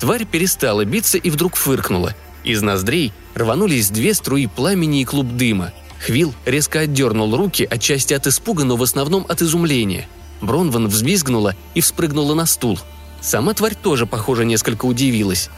Тварь 0.00 0.24
перестала 0.24 0.84
биться 0.84 1.18
и 1.18 1.30
вдруг 1.30 1.56
фыркнула. 1.56 2.14
Из 2.42 2.62
ноздрей 2.62 3.12
рванулись 3.34 3.90
две 3.90 4.14
струи 4.14 4.46
пламени 4.46 5.02
и 5.02 5.04
клуб 5.04 5.28
дыма. 5.36 5.72
Хвил 6.04 6.34
резко 6.44 6.80
отдернул 6.80 7.34
руки, 7.36 7.66
отчасти 7.70 8.12
от 8.14 8.26
испуга, 8.26 8.64
но 8.64 8.76
в 8.76 8.82
основном 8.82 9.24
от 9.28 9.40
изумления. 9.40 10.08
Бронван 10.40 10.88
взвизгнула 10.88 11.54
и 11.74 11.80
вспрыгнула 11.80 12.34
на 12.34 12.44
стул. 12.44 12.78
Сама 13.24 13.54
тварь 13.54 13.74
тоже, 13.74 14.04
похоже, 14.04 14.44
несколько 14.44 14.84
удивилась. 14.84 15.48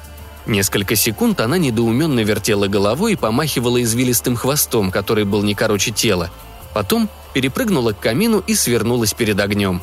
Несколько 0.46 0.94
секунд 0.94 1.40
она 1.40 1.58
недоуменно 1.58 2.20
вертела 2.20 2.68
головой 2.68 3.14
и 3.14 3.16
помахивала 3.16 3.82
извилистым 3.82 4.36
хвостом, 4.36 4.92
который 4.92 5.24
был 5.24 5.42
не 5.42 5.56
короче 5.56 5.90
тела. 5.90 6.30
Потом 6.72 7.08
перепрыгнула 7.34 7.92
к 7.92 7.98
камину 7.98 8.38
и 8.38 8.54
свернулась 8.54 9.14
перед 9.14 9.40
огнем. 9.40 9.82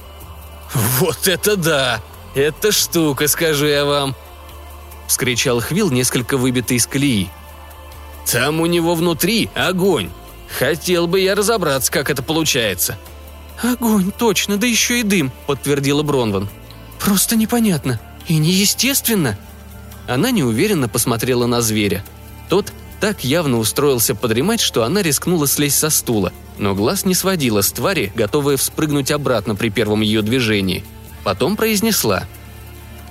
«Вот 0.74 1.28
это 1.28 1.58
да! 1.58 2.02
Это 2.36 2.72
штука, 2.72 3.28
скажу 3.28 3.66
я 3.66 3.84
вам!»– 3.84 4.16
вскричал 5.08 5.60
Хвил, 5.60 5.92
несколько 5.92 6.38
выбитый 6.38 6.78
из 6.78 6.88
колеи. 6.88 7.30
«Там 8.32 8.62
у 8.62 8.66
него 8.66 8.96
внутри 8.96 9.50
огонь! 9.56 10.10
Хотел 10.58 11.06
бы 11.08 11.20
я 11.20 11.36
разобраться, 11.36 11.92
как 11.92 12.10
это 12.10 12.24
получается!» 12.24 12.98
«Огонь, 13.62 14.14
точно, 14.18 14.56
да 14.56 14.68
еще 14.68 15.02
и 15.02 15.04
дым»,– 15.04 15.34
подтвердила 15.48 16.02
Бронван. 16.02 16.48
«Просто 17.04 17.36
непонятно. 17.36 18.00
И 18.28 18.38
неестественно». 18.38 19.38
Она 20.08 20.32
неуверенно 20.32 20.88
посмотрела 20.88 21.46
на 21.46 21.62
зверя. 21.62 22.04
Тот 22.50 22.72
так 23.00 23.24
явно 23.24 23.58
устроился 23.58 24.16
подремать, 24.16 24.62
что 24.62 24.84
она 24.84 25.02
рискнула 25.02 25.48
слезть 25.48 25.78
со 25.78 25.90
стула, 25.90 26.32
но 26.58 26.74
глаз 26.74 27.06
не 27.06 27.14
сводила 27.14 27.62
с 27.62 27.72
твари, 27.72 28.12
готовая 28.16 28.58
вспрыгнуть 28.58 29.12
обратно 29.12 29.56
при 29.56 29.70
первом 29.70 30.02
ее 30.02 30.22
движении. 30.22 30.84
Потом 31.24 31.58
произнесла. 31.58 32.26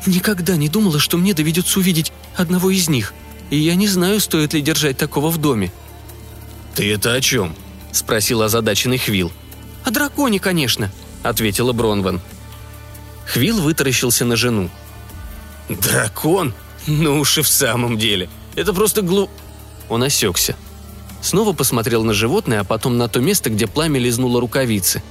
«Никогда 0.06 0.56
не 0.56 0.68
думала, 0.68 0.99
что 0.99 1.18
мне 1.18 1.34
доведется 1.34 1.78
увидеть 1.78 2.12
одного 2.34 2.70
из 2.70 2.88
них, 2.88 3.12
и 3.50 3.56
я 3.56 3.75
не 3.75 3.88
знаю, 3.88 4.20
стоит 4.20 4.54
ли 4.54 4.62
держать 4.62 4.96
такого 4.96 5.30
в 5.30 5.38
доме». 5.38 5.70
«Ты 6.75 6.90
это 6.92 7.12
о 7.12 7.20
чем?»– 7.20 7.54
спросил 7.92 8.42
озадаченный 8.42 8.99
Хвил. 8.99 9.30
«О 9.84 9.90
драконе, 9.90 10.40
конечно»,– 10.40 10.90
ответила 11.22 11.72
Бронван. 11.72 12.20
Хвил 13.32 13.62
вытаращился 13.62 14.26
на 14.26 14.36
жену. 14.36 14.68
«Дракон? 15.70 16.52
Ну 16.86 17.18
уж 17.18 17.38
и 17.38 17.42
в 17.42 17.48
самом 17.48 17.96
деле. 17.96 18.28
Это 18.56 18.74
просто 18.74 19.00
глуп...» 19.00 19.30
Он 19.88 20.02
осекся. 20.02 20.54
Снова 21.22 21.54
посмотрел 21.54 22.04
на 22.04 22.12
животное, 22.12 22.60
а 22.60 22.64
потом 22.64 22.98
на 22.98 23.08
то 23.08 23.20
место, 23.20 23.48
где 23.48 23.66
пламя 23.66 23.98
лизнуло 23.98 24.38
рукавицы. 24.38 25.02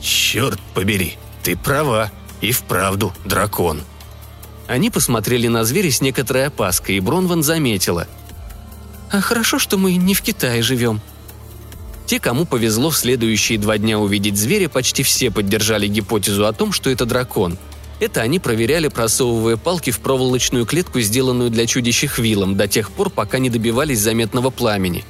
«Черт 0.00 0.60
побери, 0.74 1.18
ты 1.42 1.56
права. 1.56 2.12
И 2.40 2.52
вправду 2.52 3.12
дракон». 3.24 3.82
Они 4.68 4.90
посмотрели 4.90 5.48
на 5.48 5.64
зверя 5.64 5.90
с 5.90 6.00
некоторой 6.00 6.46
опаской, 6.46 6.96
и 6.96 7.00
Бронван 7.00 7.42
заметила. 7.42 8.06
«А 9.10 9.20
хорошо, 9.20 9.58
что 9.58 9.76
мы 9.76 9.96
не 9.96 10.14
в 10.14 10.22
Китае 10.22 10.62
живем», 10.62 11.00
те, 12.06 12.20
кому 12.20 12.46
повезло 12.46 12.90
в 12.90 12.96
следующие 12.96 13.58
два 13.58 13.78
дня 13.78 13.98
увидеть 13.98 14.36
зверя, 14.36 14.68
почти 14.68 15.02
все 15.02 15.30
поддержали 15.30 15.86
гипотезу 15.88 16.46
о 16.46 16.52
том, 16.52 16.72
что 16.72 16.90
это 16.90 17.04
дракон– 17.04 17.58
это 17.98 18.20
они 18.20 18.38
проверяли, 18.38 18.88
просовывая 18.88 19.56
палки 19.56 19.90
в 19.90 20.00
проволочную 20.00 20.66
клетку, 20.66 21.00
сделанную 21.00 21.50
для 21.50 21.66
чудища 21.66 22.06
хвилом, 22.06 22.56
до 22.56 22.68
тех 22.68 22.90
пор, 22.90 23.08
пока 23.08 23.38
не 23.38 23.48
добивались 23.48 24.00
заметного 24.00 24.50
пламени. 24.50 25.04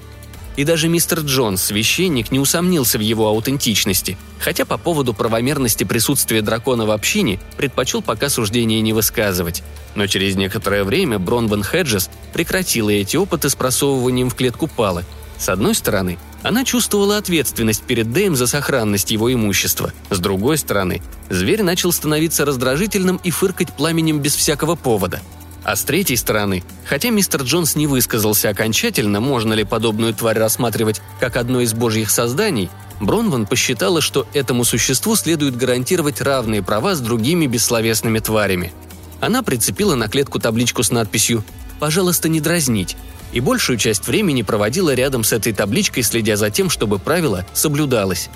И 0.57 0.65
даже 0.65 0.89
мистер 0.89 1.21
Джонс, 1.21 1.63
священник, 1.63 2.31
не 2.31 2.39
усомнился 2.39 2.97
в 2.97 3.03
его 3.03 3.27
аутентичности, 3.27 4.17
хотя 4.39 4.65
по 4.65 4.79
поводу 4.79 5.13
правомерности 5.13 5.85
присутствия 5.85 6.41
дракона 6.41 6.87
в 6.87 6.93
общине 6.93 7.41
предпочел 7.59 8.01
пока 8.01 8.31
суждения 8.31 8.81
не 8.81 8.95
высказывать. 8.95 9.63
Но 9.97 10.07
через 10.07 10.37
некоторое 10.37 10.85
время 10.85 11.19
Бронван 11.19 11.63
Хеджес 11.63 12.09
прекратила 12.33 12.91
эти 12.91 13.17
опыты 13.17 13.51
с 13.51 13.55
просовыванием 13.55 14.31
в 14.31 14.35
клетку 14.35 14.67
палок, 14.67 15.05
с 15.37 15.51
одной 15.51 15.75
стороны, 15.75 16.19
она 16.47 16.65
чувствовала 16.65 17.17
ответственность 17.17 17.83
перед 17.83 18.13
Дэем 18.13 18.37
за 18.37 18.47
сохранность 18.47 19.11
его 19.11 19.33
имущества. 19.33 19.93
С 20.11 20.21
другой 20.21 20.59
стороны, 20.59 21.03
зверь 21.29 21.65
начал 21.65 21.91
становиться 21.91 22.45
раздражительным 22.45 23.21
и 23.25 23.33
фыркать 23.33 23.73
пламенем 23.73 24.21
без 24.21 24.37
всякого 24.37 24.77
повода. 24.77 25.21
А 25.65 25.75
с 25.75 25.83
третьей 25.83 26.17
стороны, 26.17 26.63
хотя 26.85 27.11
мистер 27.11 27.43
Джонс 27.43 27.75
не 27.75 27.89
высказался 27.89 28.49
окончательно, 28.49 29.21
можно 29.21 29.55
ли 29.55 29.65
подобную 29.65 30.15
тварь 30.15 30.39
рассматривать 30.39 31.03
как 31.19 31.37
одно 31.37 31.63
из 31.63 31.75
божьих 31.75 32.11
созданий, 32.11 32.71
Бронван 33.01 33.47
посчитала, 33.47 34.01
что 34.01 34.29
этому 34.33 34.65
существу 34.65 35.17
следует 35.17 35.57
гарантировать 35.57 36.21
равные 36.21 36.63
права 36.63 36.95
с 36.95 37.01
другими 37.01 37.49
бессловесными 37.49 38.21
тварями. 38.21 38.73
Она 39.21 39.43
прицепила 39.43 39.97
на 39.97 40.09
клетку 40.09 40.39
табличку 40.39 40.85
с 40.85 40.93
надписью 40.93 41.43
«Пожалуйста, 41.81 42.29
не 42.29 42.41
дразнить», 42.41 42.97
и 43.37 43.41
большую 43.41 43.77
часть 43.77 44.07
времени 44.07 44.41
проводила 44.41 44.95
рядом 44.95 45.23
с 45.23 45.31
этой 45.31 45.53
табличкой, 45.53 46.05
следя 46.05 46.37
за 46.37 46.49
тем, 46.49 46.71
чтобы 46.71 46.99
правило 46.99 47.45
соблюдалось. 47.53 48.31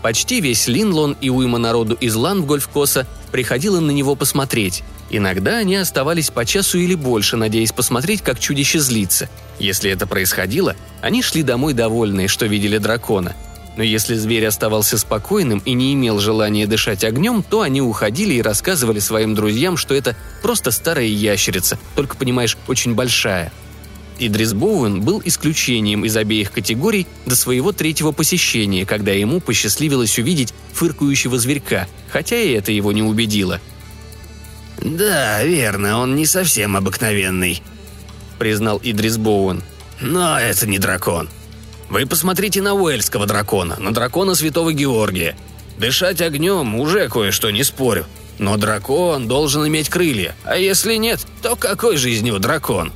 Почти 0.00 0.40
весь 0.40 0.68
Линлон 0.68 1.16
и 1.20 1.28
уйма 1.28 1.58
народу 1.58 1.96
из 2.00 2.14
Лангольфкоса 2.14 3.04
приходила 3.32 3.80
на 3.80 3.90
него 3.90 4.14
посмотреть. 4.14 4.84
Иногда 5.10 5.56
они 5.56 5.74
оставались 5.74 6.30
по 6.30 6.44
часу 6.44 6.78
или 6.78 6.94
больше, 6.94 7.36
надеясь 7.36 7.72
посмотреть, 7.72 8.22
как 8.22 8.38
чудище 8.38 8.78
злится. 8.78 9.28
Если 9.58 9.90
это 9.90 10.06
происходило, 10.06 10.76
они 11.02 11.20
шли 11.20 11.42
домой 11.42 11.72
довольные, 11.72 12.28
что 12.28 12.46
видели 12.46 12.78
дракона. 12.78 13.34
Но 13.76 13.82
если 13.82 14.14
зверь 14.14 14.46
оставался 14.46 14.98
спокойным 14.98 15.62
и 15.64 15.72
не 15.72 15.94
имел 15.94 16.20
желания 16.20 16.68
дышать 16.68 17.02
огнем, 17.02 17.42
то 17.42 17.62
они 17.62 17.82
уходили 17.82 18.34
и 18.34 18.42
рассказывали 18.42 19.00
своим 19.00 19.34
друзьям, 19.34 19.76
что 19.76 19.96
это 19.96 20.14
просто 20.42 20.70
старая 20.70 21.06
ящерица, 21.06 21.76
только, 21.96 22.14
понимаешь, 22.14 22.56
очень 22.68 22.94
большая– 22.94 23.52
Идрис 24.18 24.54
Боуэн 24.54 25.00
был 25.00 25.20
исключением 25.24 26.04
из 26.04 26.16
обеих 26.16 26.52
категорий 26.52 27.06
до 27.26 27.34
своего 27.34 27.72
третьего 27.72 28.12
посещения, 28.12 28.86
когда 28.86 29.12
ему 29.12 29.40
посчастливилось 29.40 30.18
увидеть 30.18 30.54
фыркающего 30.72 31.38
зверька, 31.38 31.88
хотя 32.08 32.36
и 32.36 32.52
это 32.52 32.70
его 32.70 32.92
не 32.92 33.02
убедило. 33.02 33.60
«Да, 34.80 35.42
верно, 35.42 35.98
он 35.98 36.14
не 36.14 36.26
совсем 36.26 36.76
обыкновенный»,— 36.76 37.62
признал 38.38 38.80
Идрис 38.82 39.16
Боуэн. 39.16 39.62
«Но 40.00 40.38
это 40.38 40.66
не 40.66 40.78
дракон. 40.78 41.28
Вы 41.88 42.06
посмотрите 42.06 42.60
на 42.62 42.74
уэльского 42.74 43.26
дракона, 43.26 43.76
на 43.78 43.92
дракона 43.92 44.34
Святого 44.34 44.72
Георгия. 44.72 45.36
Дышать 45.78 46.20
огнем 46.20 46.74
уже 46.76 47.08
кое-что 47.08 47.50
не 47.50 47.64
спорю. 47.64 48.06
Но 48.38 48.56
дракон 48.56 49.28
должен 49.28 49.66
иметь 49.66 49.88
крылья, 49.88 50.34
а 50.44 50.56
если 50.56 50.96
нет, 50.96 51.24
то 51.40 51.56
какой 51.56 51.96
же 51.96 52.10
из 52.10 52.22
него 52.22 52.38
дракон?» 52.38 52.92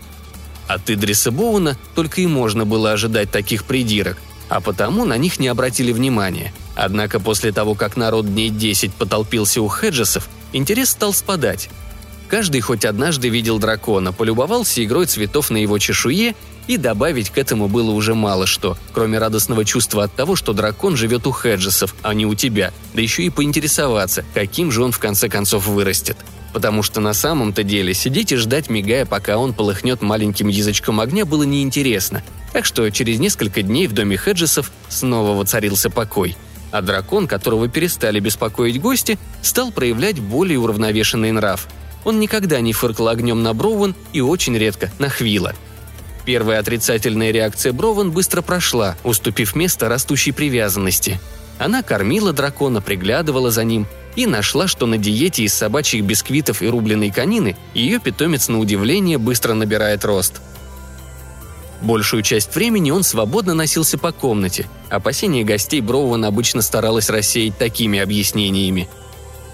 От 0.69 0.91
Идриса 0.91 1.31
Боуна 1.31 1.77
только 1.95 2.21
и 2.21 2.27
можно 2.27 2.65
было 2.65 2.93
ожидать 2.93 3.31
таких 3.31 3.65
придирок. 3.65 4.19
а 4.51 4.61
потому 4.61 5.05
на 5.05 5.19
них 5.19 5.39
не 5.39 5.49
обратили 5.49 5.93
внимания. 5.93 6.55
Однако 6.75 7.21
после 7.21 7.53
того, 7.53 7.75
как 7.75 7.99
народ 7.99 8.33
дней 8.33 8.49
10 8.49 8.95
потолпился 8.95 9.61
у 9.61 9.69
Хеджесов, 9.69 10.27
интерес 10.55 10.89
стал 10.89 11.13
спадать. 11.13 11.69
Каждый 12.29 12.63
хоть 12.63 12.87
однажды 12.87 13.29
видел 13.29 13.59
дракона, 13.59 14.13
полюбовался 14.13 14.83
игрой 14.83 15.05
цветов 15.05 15.51
на 15.51 15.59
его 15.59 15.79
чешуе, 15.79 16.35
и 16.67 16.77
добавить 16.77 17.31
к 17.31 17.39
этому 17.39 17.69
было 17.69 17.91
уже 17.91 18.15
мало 18.15 18.47
что, 18.47 18.77
кроме 18.93 19.19
радостного 19.19 19.65
чувства 19.65 20.05
от 20.05 20.15
того, 20.15 20.37
что 20.37 20.53
дракон 20.53 20.97
живет 20.97 21.27
у 21.27 21.33
Хеджесов, 21.33 21.95
а 22.03 22.15
не 22.15 22.25
у 22.25 22.35
тебя, 22.35 22.73
да 22.95 23.03
еще 23.03 23.25
и 23.25 23.31
поинтересоваться, 23.31 24.25
каким 24.35 24.71
же 24.71 24.83
он 24.83 24.93
в 24.93 24.99
конце 24.99 25.29
концов 25.29 25.67
вырастет. 25.67 26.17
Потому 26.53 26.83
что 26.83 27.01
на 27.01 27.13
самом-то 27.13 27.63
деле 27.63 27.95
сидеть 27.95 28.33
и 28.33 28.37
ждать, 28.37 28.71
мигая, 28.71 29.05
пока 29.05 29.39
он 29.39 29.53
полыхнет 29.53 30.01
маленьким 30.03 30.49
язычком 30.49 31.01
огня, 31.01 31.25
было 31.25 31.43
неинтересно. 31.43 32.23
Так 32.53 32.65
что 32.65 32.89
через 32.91 33.19
несколько 33.19 33.63
дней 33.63 33.87
в 33.87 33.93
доме 33.93 34.17
Хеджесов 34.17 34.73
снова 34.89 35.37
воцарился 35.37 35.91
покой. 35.91 36.37
А 36.71 36.83
дракон, 36.83 37.27
которого 37.27 37.69
перестали 37.69 38.21
беспокоить 38.21 38.81
гости, 38.81 39.19
стал 39.43 39.73
проявлять 39.73 40.21
более 40.21 40.59
уравновешенный 40.59 41.33
нрав– 41.33 41.69
он 42.05 42.21
никогда 42.21 42.61
не 42.61 42.73
фыркал 42.73 43.09
огнем 43.09 43.43
на 43.43 43.55
Броуэн 43.55 43.95
и 44.15 44.21
очень 44.21 44.57
редко 44.57 44.91
на 44.99 45.09
Хвила. 45.09 45.55
Первая 46.25 46.59
отрицательная 46.61 47.31
реакция 47.31 47.73
Броуэн 47.73 48.11
быстро 48.13 48.43
прошла, 48.43 48.97
уступив 49.05 49.55
место 49.55 49.89
растущей 49.89 50.33
привязанности. 50.33 51.21
Она 51.59 51.83
кормила 51.83 52.33
дракона, 52.33 52.81
приглядывала 52.81 53.51
за 53.51 53.65
ним 53.65 53.87
и 54.19 54.27
нашла, 54.27 54.67
что 54.67 54.87
на 54.87 54.99
диете 54.99 55.45
из 55.45 55.55
собачьих 55.55 56.05
бисквитов 56.05 56.61
и 56.61 56.69
рубленой 56.69 57.11
конины 57.11 57.57
ее 57.73 57.99
питомец 57.99 58.49
на 58.49 58.59
удивление 58.59 59.17
быстро 59.17 59.55
набирает 59.55 60.05
рост. 60.05 60.41
Большую 61.81 62.23
часть 62.23 62.55
времени 62.55 62.91
он 62.91 63.05
свободно 63.05 63.55
носился 63.55 63.97
по 63.97 64.13
комнате. 64.13 64.67
Опасения 64.91 65.45
гостей 65.45 65.81
Броуэн 65.81 66.25
обычно 66.25 66.63
старалась 66.63 67.09
рассеять 67.09 67.57
такими 67.57 67.99
объяснениями– 67.99 68.89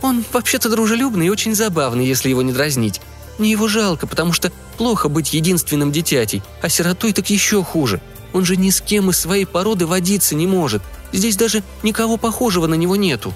он 0.05 0.23
вообще-то 0.35 0.69
дружелюбный 0.69 1.29
и 1.29 1.31
очень 1.31 1.55
забавный, 1.55 2.07
если 2.07 2.29
его 2.29 2.43
не 2.43 2.53
дразнить. 2.53 3.01
Мне 3.39 3.51
его 3.51 3.69
жалко, 3.69 4.07
потому 4.07 4.35
что 4.35 4.53
плохо 4.77 5.09
быть 5.09 5.33
единственным 5.33 5.93
детятей, 5.93 6.43
а 6.61 6.69
сиротой 6.69 7.15
так 7.15 7.31
еще 7.31 7.65
хуже. 7.65 8.03
Он 8.35 8.45
же 8.45 8.57
ни 8.57 8.69
с 8.69 8.83
кем 8.83 9.09
из 9.09 9.19
своей 9.19 9.47
породы 9.47 9.87
водиться 9.87 10.35
не 10.35 10.47
может. 10.47 10.83
Здесь 11.13 11.37
даже 11.37 11.63
никого 11.83 12.19
похожего 12.19 12.67
на 12.67 12.75
него 12.75 12.97
нету». 12.97 13.33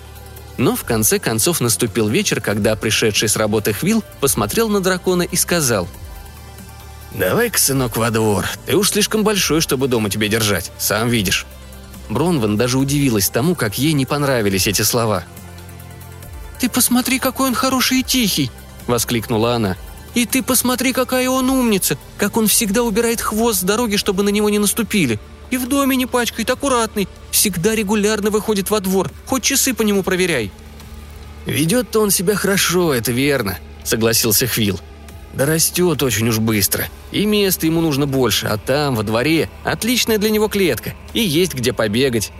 Но 0.58 0.76
в 0.76 0.84
конце 0.84 1.18
концов 1.18 1.60
наступил 1.60 2.08
вечер, 2.08 2.40
когда 2.40 2.76
пришедший 2.76 3.28
с 3.28 3.36
работы 3.36 3.72
Хвилл 3.72 4.04
посмотрел 4.20 4.68
на 4.68 4.80
дракона 4.80 5.22
и 5.22 5.36
сказал 5.36 5.88
«Давай-ка, 7.14 7.58
сынок, 7.58 7.96
во 7.96 8.10
двор. 8.10 8.46
Ты 8.66 8.76
уж 8.76 8.90
слишком 8.90 9.24
большой, 9.24 9.62
чтобы 9.62 9.88
дома 9.88 10.10
тебя 10.10 10.28
держать. 10.28 10.70
Сам 10.78 11.08
видишь». 11.08 11.46
Бронван 12.10 12.56
даже 12.56 12.78
удивилась 12.78 13.30
тому, 13.30 13.54
как 13.54 13.78
ей 13.78 13.94
не 13.94 14.04
понравились 14.04 14.66
эти 14.66 14.82
слова– 14.82 15.24
«Ты 16.58 16.68
посмотри, 16.68 17.18
какой 17.18 17.48
он 17.48 17.54
хороший 17.54 18.00
и 18.00 18.02
тихий!»– 18.02 18.50
воскликнула 18.86 19.54
она. 19.54 19.76
«И 20.14 20.26
ты 20.26 20.42
посмотри, 20.42 20.92
какая 20.92 21.28
он 21.30 21.50
умница! 21.50 21.96
Как 22.16 22.36
он 22.36 22.48
всегда 22.48 22.82
убирает 22.82 23.20
хвост 23.20 23.60
с 23.60 23.62
дороги, 23.62 23.96
чтобы 23.96 24.22
на 24.22 24.30
него 24.30 24.50
не 24.50 24.58
наступили! 24.58 25.20
И 25.50 25.56
в 25.56 25.68
доме 25.68 25.96
не 25.96 26.06
пачкает, 26.06 26.50
аккуратный! 26.50 27.08
Всегда 27.30 27.74
регулярно 27.74 28.30
выходит 28.30 28.70
во 28.70 28.80
двор, 28.80 29.10
хоть 29.26 29.42
часы 29.42 29.74
по 29.74 29.82
нему 29.82 30.02
проверяй!» 30.02 30.50
«Ведет-то 31.46 32.00
он 32.00 32.10
себя 32.10 32.34
хорошо, 32.34 32.92
это 32.92 33.12
верно»,— 33.12 33.58
согласился 33.84 34.46
Хвил. 34.46 34.78
«Да 35.34 35.46
растет 35.46 36.02
очень 36.02 36.28
уж 36.28 36.38
быстро. 36.38 36.88
И 37.12 37.24
места 37.24 37.66
ему 37.66 37.80
нужно 37.80 38.06
больше, 38.06 38.46
а 38.46 38.58
там, 38.58 38.94
во 38.94 39.02
дворе, 39.02 39.48
отличная 39.64 40.18
для 40.18 40.30
него 40.30 40.48
клетка. 40.48 40.94
И 41.14 41.20
есть 41.20 41.54
где 41.54 41.72
побегать. 41.72 42.32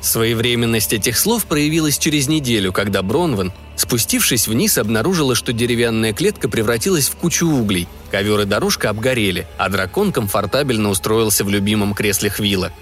Своевременность 0.00 0.92
этих 0.92 1.18
слов 1.18 1.46
проявилась 1.46 1.98
через 1.98 2.28
неделю, 2.28 2.72
когда 2.72 3.02
Бронван, 3.02 3.52
спустившись 3.76 4.46
вниз, 4.46 4.78
обнаружила, 4.78 5.34
что 5.34 5.52
деревянная 5.52 6.12
клетка 6.12 6.48
превратилась 6.48 7.08
в 7.08 7.16
кучу 7.16 7.46
углей, 7.48 7.88
ковер 8.10 8.40
и 8.40 8.44
дорожка 8.44 8.90
обгорели, 8.90 9.46
а 9.56 9.68
дракон 9.68 10.12
комфортабельно 10.12 10.88
устроился 10.88 11.44
в 11.44 11.48
любимом 11.48 11.94
кресле 11.94 12.30
Хвила. 12.30 12.72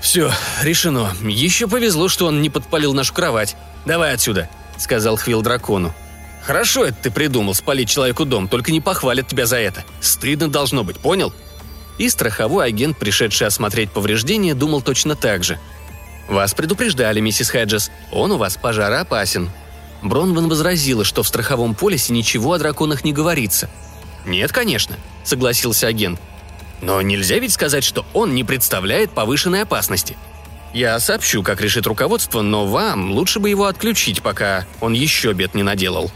«Все, 0.00 0.30
решено. 0.62 1.12
Еще 1.22 1.68
повезло, 1.68 2.08
что 2.08 2.26
он 2.26 2.42
не 2.42 2.50
подпалил 2.50 2.92
нашу 2.94 3.14
кровать. 3.14 3.56
Давай 3.84 4.12
отсюда»,— 4.14 4.48
сказал 4.78 5.16
Хвил 5.16 5.42
дракону. 5.42 5.94
«Хорошо 6.44 6.84
это 6.84 6.96
ты 7.04 7.10
придумал, 7.10 7.54
спалить 7.54 7.88
человеку 7.88 8.24
дом, 8.24 8.46
только 8.46 8.72
не 8.72 8.80
похвалят 8.80 9.26
тебя 9.28 9.46
за 9.46 9.56
это. 9.56 9.84
Стыдно 10.00 10.48
должно 10.48 10.84
быть, 10.84 10.98
понял?» 10.98 11.32
И 11.98 12.08
страховой 12.08 12.66
агент, 12.66 12.98
пришедший 12.98 13.46
осмотреть 13.46 13.90
повреждения, 13.90 14.54
думал 14.54 14.82
точно 14.82 15.16
так 15.16 15.42
же— 15.42 15.58
«Вас 16.28 16.54
предупреждали, 16.54 17.20
миссис 17.20 17.50
Хеджес. 17.50 17.90
Он 18.10 18.32
у 18.32 18.36
вас 18.36 18.56
пожароопасен». 18.56 19.50
Бронван 20.02 20.48
возразила, 20.48 21.04
что 21.04 21.22
в 21.22 21.28
страховом 21.28 21.74
полисе 21.74 22.12
ничего 22.12 22.52
о 22.52 22.58
драконах 22.58 23.04
не 23.04 23.12
говорится. 23.12 23.70
«Нет, 24.26 24.52
конечно»,— 24.52 24.96
согласился 25.24 25.86
агент. 25.86 26.20
«Но 26.82 27.00
нельзя 27.00 27.38
ведь 27.38 27.52
сказать, 27.52 27.84
что 27.84 28.04
он 28.12 28.34
не 28.34 28.44
представляет 28.44 29.12
повышенной 29.12 29.62
опасности. 29.62 30.16
Я 30.74 30.98
сообщу, 31.00 31.42
как 31.42 31.60
решит 31.60 31.86
руководство, 31.86 32.42
но 32.42 32.66
вам 32.66 33.12
лучше 33.12 33.40
бы 33.40 33.48
его 33.48 33.66
отключить, 33.66 34.20
пока 34.20 34.66
он 34.80 34.92
еще 34.92 35.32
бед 35.32 35.54
не 35.54 35.62
наделал». 35.62 36.10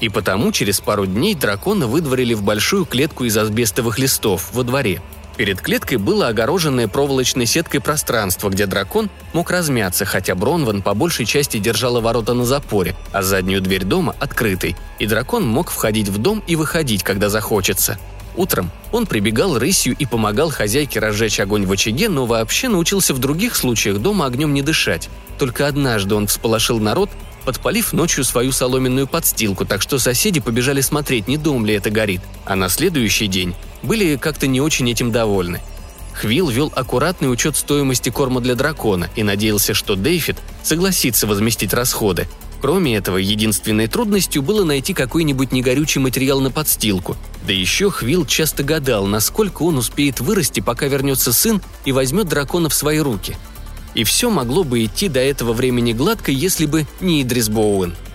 И 0.00 0.08
потому 0.08 0.52
через 0.52 0.80
пару 0.80 1.06
дней 1.06 1.34
дракона 1.34 1.88
выдворили 1.88 2.32
в 2.32 2.42
большую 2.42 2.84
клетку 2.86 3.24
из 3.24 3.36
асбестовых 3.36 3.98
листов 3.98 4.50
во 4.52 4.62
дворе— 4.62 5.02
Перед 5.38 5.60
клеткой 5.60 5.98
было 5.98 6.26
огороженное 6.26 6.88
проволочной 6.88 7.46
сеткой 7.46 7.80
пространство, 7.80 8.48
где 8.48 8.66
дракон 8.66 9.08
мог 9.32 9.52
размяться, 9.52 10.04
хотя 10.04 10.34
Бронван 10.34 10.82
по 10.82 10.94
большей 10.94 11.26
части 11.26 11.58
держала 11.58 12.00
ворота 12.00 12.34
на 12.34 12.44
запоре, 12.44 12.96
а 13.12 13.22
заднюю 13.22 13.60
дверь 13.60 13.84
дома 13.84 14.16
открытой, 14.18 14.74
и 14.98 15.06
дракон 15.06 15.46
мог 15.46 15.70
входить 15.70 16.08
в 16.08 16.18
дом 16.18 16.42
и 16.48 16.56
выходить, 16.56 17.04
когда 17.04 17.28
захочется. 17.28 18.00
Утром 18.34 18.72
он 18.90 19.06
прибегал 19.06 19.60
рысью 19.60 19.94
и 19.96 20.06
помогал 20.06 20.50
хозяйке 20.50 20.98
разжечь 20.98 21.38
огонь 21.38 21.66
в 21.66 21.72
очаге, 21.72 22.08
но 22.08 22.26
вообще 22.26 22.68
научился 22.68 23.14
в 23.14 23.20
других 23.20 23.54
случаях 23.54 23.98
дома 23.98 24.26
огнем 24.26 24.52
не 24.52 24.62
дышать. 24.62 25.08
Только 25.38 25.68
однажды 25.68 26.16
он 26.16 26.26
всполошил 26.26 26.80
народ, 26.80 27.10
подпалив 27.44 27.92
ночью 27.92 28.24
свою 28.24 28.50
соломенную 28.50 29.06
подстилку, 29.06 29.64
так 29.64 29.82
что 29.82 30.00
соседи 30.00 30.40
побежали 30.40 30.80
смотреть, 30.80 31.28
не 31.28 31.36
дом 31.36 31.64
ли 31.64 31.74
это 31.74 31.90
горит. 31.90 32.22
А 32.44 32.56
на 32.56 32.68
следующий 32.68 33.28
день 33.28 33.54
были 33.82 34.16
как-то 34.16 34.46
не 34.46 34.60
очень 34.60 34.90
этим 34.90 35.12
довольны. 35.12 35.60
Хвилл 36.14 36.48
вел 36.48 36.72
аккуратный 36.74 37.30
учет 37.30 37.56
стоимости 37.56 38.10
корма 38.10 38.40
для 38.40 38.56
дракона 38.56 39.08
и 39.14 39.22
надеялся, 39.22 39.72
что 39.72 39.94
Дэйфид 39.94 40.36
согласится 40.64 41.26
возместить 41.26 41.72
расходы. 41.72 42.26
Кроме 42.60 42.96
этого, 42.96 43.18
единственной 43.18 43.86
трудностью 43.86 44.42
было 44.42 44.64
найти 44.64 44.94
какой-нибудь 44.94 45.52
негорючий 45.52 46.00
материал 46.00 46.40
на 46.40 46.50
подстилку. 46.50 47.16
Да 47.46 47.52
еще 47.52 47.88
Хвилл 47.88 48.26
часто 48.26 48.64
гадал, 48.64 49.06
насколько 49.06 49.62
он 49.62 49.78
успеет 49.78 50.18
вырасти, 50.18 50.58
пока 50.58 50.86
вернется 50.86 51.32
сын 51.32 51.62
и 51.84 51.92
возьмет 51.92 52.28
дракона 52.28 52.68
в 52.68 52.74
свои 52.74 52.98
руки. 52.98 53.36
И 53.94 54.02
все 54.02 54.28
могло 54.28 54.64
бы 54.64 54.84
идти 54.84 55.08
до 55.08 55.20
этого 55.20 55.52
времени 55.52 55.92
гладко, 55.92 56.32
если 56.32 56.66
бы 56.66 56.86
не 57.00 57.22
Идрис 57.22 57.48
Боуэн– 57.48 57.94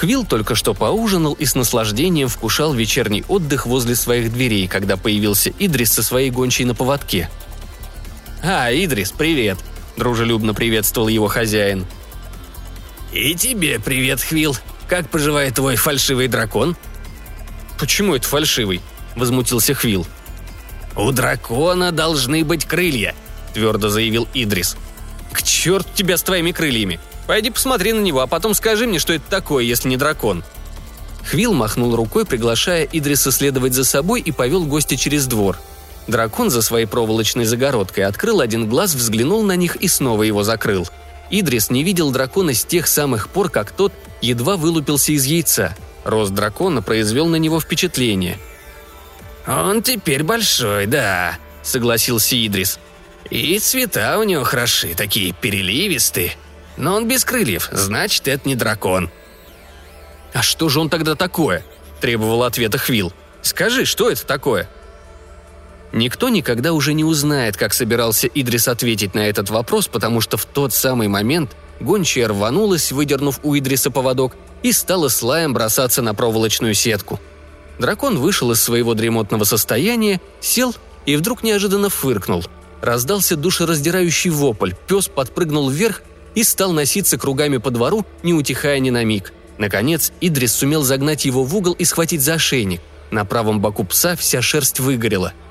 Хвилл 0.00 0.24
только 0.24 0.54
что 0.54 0.72
поужинал 0.72 1.34
и 1.34 1.44
с 1.44 1.54
наслаждением 1.54 2.28
вкушал 2.28 2.72
вечерний 2.72 3.22
отдых 3.28 3.66
возле 3.66 3.94
своих 3.94 4.32
дверей, 4.32 4.66
когда 4.66 4.96
появился 4.96 5.52
Идрис 5.58 5.92
со 5.92 6.02
своей 6.02 6.30
гончей 6.30 6.64
на 6.64 6.74
поводке. 6.74 7.28
«А, 8.42 8.72
Идрис, 8.72 9.12
привет!»– 9.12 9.58
дружелюбно 9.98 10.54
приветствовал 10.54 11.08
его 11.08 11.28
хозяин. 11.28 11.84
«И 13.12 13.34
тебе 13.34 13.78
привет, 13.78 14.22
Хвилл. 14.22 14.56
Как 14.88 15.10
поживает 15.10 15.56
твой 15.56 15.76
фальшивый 15.76 16.28
дракон?» 16.28 16.78
«Почему 17.78 18.14
это 18.14 18.26
фальшивый?»– 18.26 18.80
возмутился 19.16 19.74
Хвилл. 19.74 20.06
«У 20.96 21.12
дракона 21.12 21.92
должны 21.92 22.42
быть 22.42 22.64
крылья»,– 22.64 23.14
твердо 23.52 23.90
заявил 23.90 24.26
Идрис. 24.32 24.78
«К 25.30 25.42
черту 25.42 25.90
тебя 25.94 26.16
с 26.16 26.22
твоими 26.22 26.52
крыльями! 26.52 26.98
Пойди 27.30 27.50
посмотри 27.50 27.92
на 27.92 28.00
него, 28.00 28.22
а 28.22 28.26
потом 28.26 28.54
скажи 28.54 28.88
мне, 28.88 28.98
что 28.98 29.12
это 29.12 29.22
такое, 29.30 29.62
если 29.62 29.88
не 29.88 29.96
дракон». 29.96 30.42
Хвил 31.24 31.52
махнул 31.52 31.94
рукой, 31.94 32.26
приглашая 32.26 32.88
Идриса 32.90 33.30
следовать 33.30 33.72
за 33.72 33.84
собой 33.84 34.20
и 34.20 34.32
повел 34.32 34.64
гостя 34.64 34.96
через 34.96 35.28
двор. 35.28 35.56
Дракон 36.08 36.50
за 36.50 36.60
своей 36.60 36.86
проволочной 36.86 37.44
загородкой 37.44 38.02
открыл 38.02 38.40
один 38.40 38.68
глаз, 38.68 38.96
взглянул 38.96 39.44
на 39.44 39.54
них 39.54 39.76
и 39.76 39.86
снова 39.86 40.24
его 40.24 40.42
закрыл. 40.42 40.88
Идрис 41.30 41.70
не 41.70 41.84
видел 41.84 42.10
дракона 42.10 42.52
с 42.52 42.64
тех 42.64 42.88
самых 42.88 43.28
пор, 43.28 43.48
как 43.48 43.70
тот 43.70 43.92
едва 44.20 44.56
вылупился 44.56 45.12
из 45.12 45.24
яйца. 45.24 45.76
Рост 46.02 46.32
дракона 46.32 46.82
произвел 46.82 47.26
на 47.26 47.36
него 47.36 47.60
впечатление. 47.60 48.40
«Он 49.46 49.84
теперь 49.84 50.24
большой, 50.24 50.86
да»,— 50.86 51.38
согласился 51.62 52.34
Идрис. 52.34 52.80
«И 53.30 53.56
цвета 53.60 54.18
у 54.18 54.24
него 54.24 54.42
хороши, 54.42 54.96
такие 54.96 55.32
переливистые. 55.32 56.34
Но 56.80 56.96
он 56.96 57.06
без 57.06 57.26
крыльев, 57.26 57.68
значит, 57.70 58.26
это 58.26 58.48
не 58.48 58.56
дракон». 58.56 59.10
«А 60.32 60.42
что 60.42 60.68
же 60.68 60.80
он 60.80 60.88
тогда 60.88 61.14
такое?»– 61.14 61.62
требовал 62.00 62.42
ответа 62.42 62.78
Хвил. 62.78 63.12
«Скажи, 63.42 63.84
что 63.84 64.10
это 64.10 64.26
такое?» 64.26 64.68
Никто 65.92 66.28
никогда 66.28 66.72
уже 66.72 66.94
не 66.94 67.04
узнает, 67.04 67.56
как 67.56 67.74
собирался 67.74 68.28
Идрис 68.28 68.68
ответить 68.68 69.14
на 69.14 69.28
этот 69.28 69.50
вопрос, 69.50 69.88
потому 69.88 70.20
что 70.20 70.36
в 70.36 70.46
тот 70.46 70.72
самый 70.72 71.08
момент 71.08 71.56
гончая 71.80 72.28
рванулась, 72.28 72.92
выдернув 72.92 73.40
у 73.42 73.58
Идриса 73.58 73.90
поводок, 73.90 74.34
и 74.62 74.72
стала 74.72 75.08
слаем 75.08 75.52
бросаться 75.52 76.00
на 76.00 76.14
проволочную 76.14 76.74
сетку. 76.74 77.18
Дракон 77.78 78.18
вышел 78.18 78.52
из 78.52 78.62
своего 78.62 78.94
дремотного 78.94 79.44
состояния, 79.44 80.20
сел 80.40 80.74
и 81.06 81.16
вдруг 81.16 81.42
неожиданно 81.42 81.90
фыркнул. 81.90 82.44
Раздался 82.80 83.36
душераздирающий 83.36 84.30
вопль, 84.30 84.72
пес 84.86 85.08
подпрыгнул 85.08 85.68
вверх 85.68 86.02
и 86.34 86.42
стал 86.44 86.72
носиться 86.72 87.18
кругами 87.18 87.58
по 87.58 87.70
двору, 87.70 88.04
не 88.22 88.34
утихая 88.34 88.78
ни 88.78 88.90
на 88.90 89.04
миг. 89.04 89.32
Наконец, 89.58 90.12
Идрис 90.20 90.54
сумел 90.54 90.82
загнать 90.82 91.24
его 91.24 91.44
в 91.44 91.54
угол 91.54 91.74
и 91.74 91.84
схватить 91.84 92.22
за 92.22 92.34
ошейник. 92.34 92.80
На 93.10 93.24
правом 93.24 93.60
боку 93.60 93.84
пса 93.84 94.16
вся 94.16 94.40
шерсть 94.40 94.80
выгорела– 94.80 95.32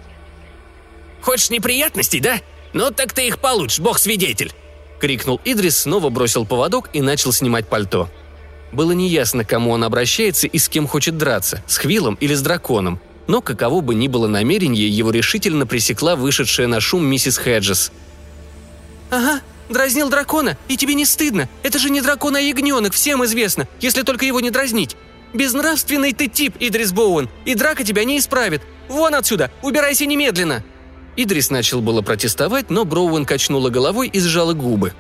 Хочешь 1.22 1.50
неприятностей, 1.50 2.20
да? 2.20 2.40
Ну 2.74 2.92
так 2.92 3.14
ты 3.14 3.28
их 3.28 3.40
получишь, 3.40 3.80
бог 3.80 4.00
свидетель!»— 4.00 4.54
крикнул 5.00 5.40
Идрис, 5.44 5.80
снова 5.80 6.10
бросил 6.10 6.46
поводок 6.46 6.90
и 6.94 7.02
начал 7.02 7.32
снимать 7.32 7.68
пальто. 7.68 8.10
Было 8.72 8.92
неясно, 8.92 9.44
к 9.44 9.50
кому 9.50 9.72
он 9.72 9.84
обращается 9.84 10.48
и 10.48 10.58
с 10.58 10.70
кем 10.70 10.88
хочет 10.88 11.18
драться, 11.18 11.64
с 11.68 11.78
Хвилом 11.78 12.16
или 12.16 12.36
с 12.36 12.42
драконом, 12.42 13.00
но 13.28 13.42
каково 13.42 13.82
бы 13.82 13.96
ни 13.96 14.08
было 14.08 14.28
намерение, 14.28 14.88
его 14.88 15.12
решительно 15.12 15.66
пресекла 15.66 16.16
вышедшая 16.16 16.68
на 16.68 16.80
шум 16.80 17.04
миссис 17.06 17.38
Хеджес. 17.38 17.92
«Ага, 19.10 19.42
дразнил 19.70 20.10
дракона, 20.10 20.58
и 20.68 20.76
тебе 20.76 20.94
не 20.94 21.06
стыдно. 21.06 21.48
Это 21.64 21.80
же 21.80 21.90
не 21.90 22.02
дракон, 22.02 22.36
а 22.36 22.40
ягненок, 22.40 22.94
всем 22.94 23.24
известно, 23.26 23.68
если 23.80 24.02
только 24.02 24.26
его 24.26 24.40
не 24.40 24.50
дразнить. 24.50 24.96
Безнравственный 25.34 26.14
ты 26.14 26.28
тип, 26.28 26.56
Идрис 26.60 26.92
Боуэн, 26.92 27.30
и 27.46 27.54
драка 27.56 27.84
тебя 27.84 28.04
не 28.04 28.18
исправит. 28.18 28.62
Вон 28.88 29.14
отсюда, 29.16 29.52
убирайся 29.62 30.06
немедленно!» 30.06 30.64
Идрис 31.16 31.50
начал 31.50 31.82
было 31.82 32.02
протестовать, 32.02 32.70
но 32.70 32.86
Броуэн 32.86 33.26
качнула 33.26 33.70
головой 33.70 34.08
и 34.08 34.20
сжала 34.20 34.54
губы. 34.54 34.94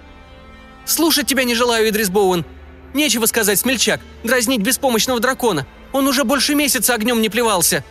«Слушать 0.85 1.27
тебя 1.27 1.43
не 1.43 1.55
желаю, 1.55 1.89
Идрис 1.89 2.09
Боуэн. 2.09 2.45
Нечего 2.93 3.25
сказать, 3.25 3.59
смельчак, 3.59 4.01
дразнить 4.23 4.61
беспомощного 4.61 5.19
дракона. 5.19 5.65
Он 5.91 6.07
уже 6.07 6.23
больше 6.23 6.55
месяца 6.55 6.93
огнем 6.93 7.21
не 7.21 7.29
плевался». 7.29 7.83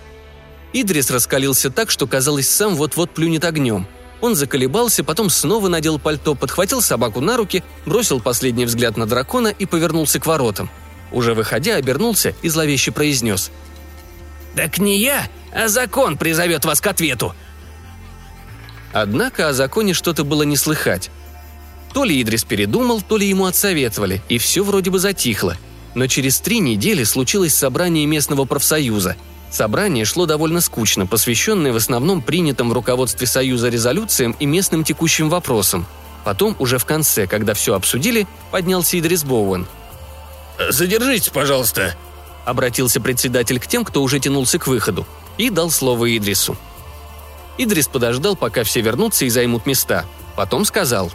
Идрис 0.73 1.11
раскалился 1.11 1.71
так, 1.71 1.91
что 1.91 2.07
казалось, 2.07 2.49
сам 2.49 2.75
вот-вот 2.75 3.13
плюнет 3.13 3.45
огнем. 3.45 3.87
Он 4.21 4.35
заколебался, 4.35 5.05
потом 5.05 5.31
снова 5.31 5.69
надел 5.69 5.99
пальто, 5.99 6.35
подхватил 6.35 6.83
собаку 6.83 7.21
на 7.21 7.37
руки, 7.37 7.63
бросил 7.87 8.21
последний 8.21 8.65
взгляд 8.65 8.97
на 8.97 9.07
дракона 9.07 9.49
и 9.49 9.67
повернулся 9.67 10.19
к 10.19 10.27
воротам. 10.27 10.71
Уже 11.13 11.35
выходя, 11.35 11.77
обернулся 11.77 12.35
и 12.43 12.49
зловеще 12.49 12.91
произнес. 12.91 13.51
«Так 14.55 14.79
не 14.79 14.99
я, 14.99 15.29
а 15.53 15.69
закон 15.69 16.17
призовет 16.17 16.65
вас 16.65 16.81
к 16.81 16.87
ответу. 16.87 17.35
Однако 18.93 19.49
о 19.49 19.53
законе 19.53 19.95
что-то 19.95 20.25
было 20.25 20.43
не 20.43 20.57
слыхать. 20.57 21.11
То 21.93 22.05
ли 22.05 22.21
Идрис 22.21 22.45
передумал, 22.45 23.03
то 23.03 23.17
ли 23.17 23.27
ему 23.27 23.47
отсоветовали, 23.47 24.23
и 24.29 24.39
все 24.39 24.63
вроде 24.63 24.91
бы 24.91 24.99
затихло. 24.99 25.57
Но 25.95 26.07
через 26.07 26.41
три 26.41 26.61
недели 26.61 27.05
случилось 27.05 27.55
собрание 27.55 28.07
местного 28.07 28.45
профсоюза. 28.45 29.17
Собрание 29.51 30.05
шло 30.05 30.27
довольно 30.27 30.61
скучно, 30.61 31.07
посвященное 31.07 31.73
в 31.73 31.77
основном 31.77 32.21
принятым 32.23 32.71
в 32.71 32.73
руководстве 32.73 33.27
Союза 33.27 33.69
резолюциям 33.69 34.37
и 34.39 34.47
местным 34.47 34.85
текущим 34.85 35.29
вопросам. 35.31 35.87
Потом, 36.25 36.55
уже 36.59 36.79
в 36.79 36.85
конце, 36.85 37.27
когда 37.27 37.55
все 37.55 37.75
обсудили, 37.75 38.27
поднялся 38.51 38.99
Идрис 38.99 39.25
Боуэн. 39.25 39.67
«Задержитесь, 40.69 41.31
пожалуйста»,— 41.31 41.95
обратился 42.45 43.01
председатель 43.01 43.59
к 43.59 43.67
тем, 43.67 43.85
кто 43.85 44.03
уже 44.03 44.21
тянулся 44.21 44.59
к 44.59 44.67
выходу, 44.67 45.07
и 45.39 45.49
дал 45.49 45.71
слово 45.71 46.17
Идрису. 46.17 46.57
Идрис 47.57 47.89
подождал, 47.89 48.37
пока 48.37 48.65
все 48.65 48.81
вернутся 48.81 49.25
и 49.25 49.31
займут 49.31 49.67
места. 49.67 50.05
Потом 50.37 50.65
сказал. 50.65 51.11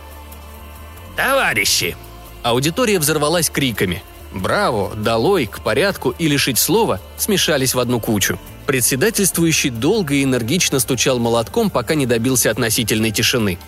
«Товарищи!» 1.15 1.95
Аудитория 2.41 2.99
взорвалась 2.99 3.49
криками. 3.49 4.03
«Браво!», 4.33 4.95
«Долой!», 4.95 5.45
«К 5.45 5.61
порядку!» 5.61 6.13
и 6.17 6.27
«Лишить 6.27 6.57
слова» 6.57 6.99
смешались 7.17 7.75
в 7.75 7.79
одну 7.79 7.99
кучу. 7.99 8.39
Председательствующий 8.65 9.69
долго 9.69 10.15
и 10.15 10.23
энергично 10.23 10.79
стучал 10.79 11.19
молотком, 11.19 11.69
пока 11.69 11.95
не 11.95 12.05
добился 12.05 12.49
относительной 12.49 13.11
тишины. 13.11 13.59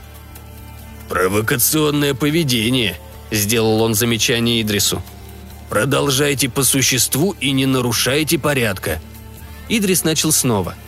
«Провокационное 1.09 2.13
поведение»,— 2.13 2.97
сделал 3.31 3.81
он 3.81 3.93
замечание 3.93 4.61
Идрису. 4.61 5.03
«Продолжайте 5.69 6.49
по 6.49 6.63
существу 6.63 7.35
и 7.39 7.51
не 7.51 7.65
нарушайте 7.65 8.39
порядка». 8.39 9.01
Идрис 9.67 10.03
начал 10.03 10.31
снова— 10.31 10.75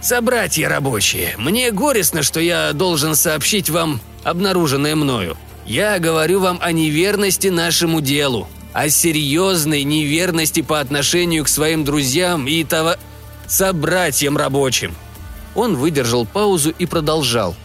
«Собратья 0.00 0.68
рабочие, 0.68 1.34
мне 1.36 1.70
горестно, 1.70 2.22
что 2.22 2.40
я 2.40 2.72
должен 2.72 3.14
сообщить 3.14 3.68
вам 3.68 4.00
обнаруженное 4.24 4.96
мною. 4.96 5.36
Я 5.66 5.98
говорю 5.98 6.40
вам 6.40 6.58
о 6.62 6.72
неверности 6.72 7.48
нашему 7.48 8.00
делу, 8.00 8.48
о 8.72 8.88
серьезной 8.88 9.84
неверности 9.84 10.62
по 10.62 10.80
отношению 10.80 11.44
к 11.44 11.48
своим 11.48 11.84
друзьям 11.84 12.46
и 12.46 12.64
того... 12.64 12.94
собратьям 13.46 14.36
рабочим». 14.36 14.94
Он 15.54 15.76
выдержал 15.76 16.26
паузу 16.26 16.70
и 16.78 16.86
продолжал. 16.86 17.56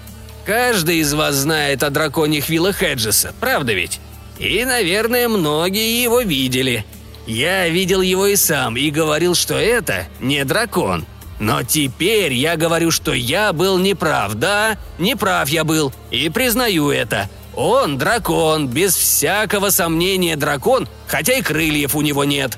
«Каждый 0.46 0.98
из 0.98 1.14
вас 1.14 1.36
знает 1.36 1.84
о 1.84 1.90
драконе 1.90 2.42
Хвилла 2.42 2.74
Хеджеса, 2.74 3.34
правда 3.40 3.74
ведь? 3.74 4.00
И, 4.40 4.64
наверное, 4.66 5.28
многие 5.28 6.04
его 6.04 6.22
видели. 6.22 6.86
Я 7.26 7.68
видел 7.70 8.02
его 8.02 8.28
и 8.28 8.36
сам, 8.36 8.78
и 8.78 8.92
говорил, 8.92 9.34
что 9.34 9.56
это 9.56 10.08
не 10.20 10.44
дракон, 10.46 11.06
но 11.40 11.64
теперь 11.64 12.34
я 12.34 12.56
говорю, 12.56 12.92
что 12.92 13.14
я 13.14 13.52
был 13.52 13.78
неправ, 13.78 14.36
да? 14.36 14.78
Неправ 15.00 15.50
я 15.50 15.64
был, 15.64 15.92
и 16.12 16.30
признаю 16.30 16.92
это. 16.92 17.30
Он 17.56 17.98
дракон, 17.98 18.68
без 18.68 18.96
всякого 18.96 19.70
сомнения 19.70 20.36
дракон, 20.36 20.88
хотя 21.08 21.34
и 21.34 21.42
крыльев 21.42 21.96
у 21.96 22.02
него 22.02 22.26
нет. 22.26 22.58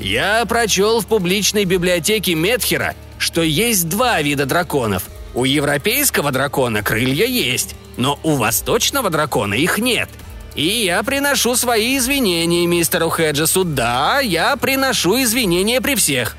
Я 0.00 0.44
прочел 0.46 1.00
в 1.00 1.06
публичной 1.06 1.64
библиотеке 1.64 2.34
Метхера, 2.34 2.94
что 3.18 3.42
есть 3.42 3.88
два 3.88 4.22
вида 4.22 4.46
драконов. 4.46 5.04
У 5.34 5.44
европейского 5.44 6.32
дракона 6.32 6.82
крылья 6.82 7.26
есть, 7.26 7.76
но 7.96 8.18
у 8.22 8.36
восточного 8.36 9.10
дракона 9.10 9.54
их 9.54 9.78
нет. 9.78 10.08
И 10.54 10.84
я 10.84 11.02
приношу 11.02 11.56
свои 11.56 11.98
извинения 11.98 12.66
мистеру 12.66 13.10
Хеджесу. 13.10 13.64
Да, 13.64 14.20
я 14.20 14.56
приношу 14.56 15.22
извинения 15.22 15.80
при 15.80 15.96
всех. 15.96 16.36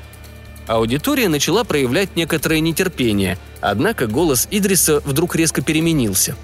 Аудитория 0.66 1.28
начала 1.28 1.64
проявлять 1.64 2.16
некоторое 2.16 2.60
нетерпение, 2.60 3.38
однако 3.60 4.06
голос 4.06 4.48
Идриса 4.50 5.00
вдруг 5.04 5.36
резко 5.36 5.62
переменился. 5.62 6.34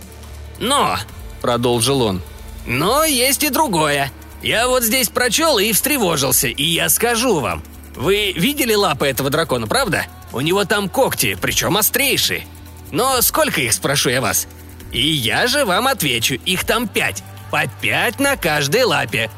«Но!»– 0.61 0.97
продолжил 1.43 2.01
он. 2.01 2.23
«Но 2.67 3.05
есть 3.05 3.45
и 3.45 3.51
другое. 3.51 4.11
Я 4.43 4.69
вот 4.69 4.83
здесь 4.83 5.11
прочел 5.11 5.59
и 5.59 5.73
встревожился, 5.73 6.49
и 6.49 6.63
я 6.63 6.89
скажу 6.89 7.41
вам. 7.41 7.63
Вы 7.97 8.33
видели 8.33 8.75
лапы 8.75 9.07
этого 9.07 9.29
дракона, 9.29 9.67
правда? 9.67 10.07
У 10.33 10.41
него 10.41 10.65
там 10.65 10.89
когти, 10.89 11.37
причем 11.39 11.77
острейшие. 11.77 12.47
Но 12.91 13.21
сколько 13.21 13.61
их, 13.61 13.75
спрошу 13.75 14.09
я 14.09 14.23
вас? 14.23 14.49
И 14.93 15.07
я 15.07 15.47
же 15.47 15.67
вам 15.67 15.87
отвечу, 15.89 16.35
их 16.35 16.65
там 16.65 16.89
пять. 16.89 17.23
По 17.51 17.67
пять 17.67 18.19
на 18.19 18.37
каждой 18.37 18.85
лапе. 18.85 19.31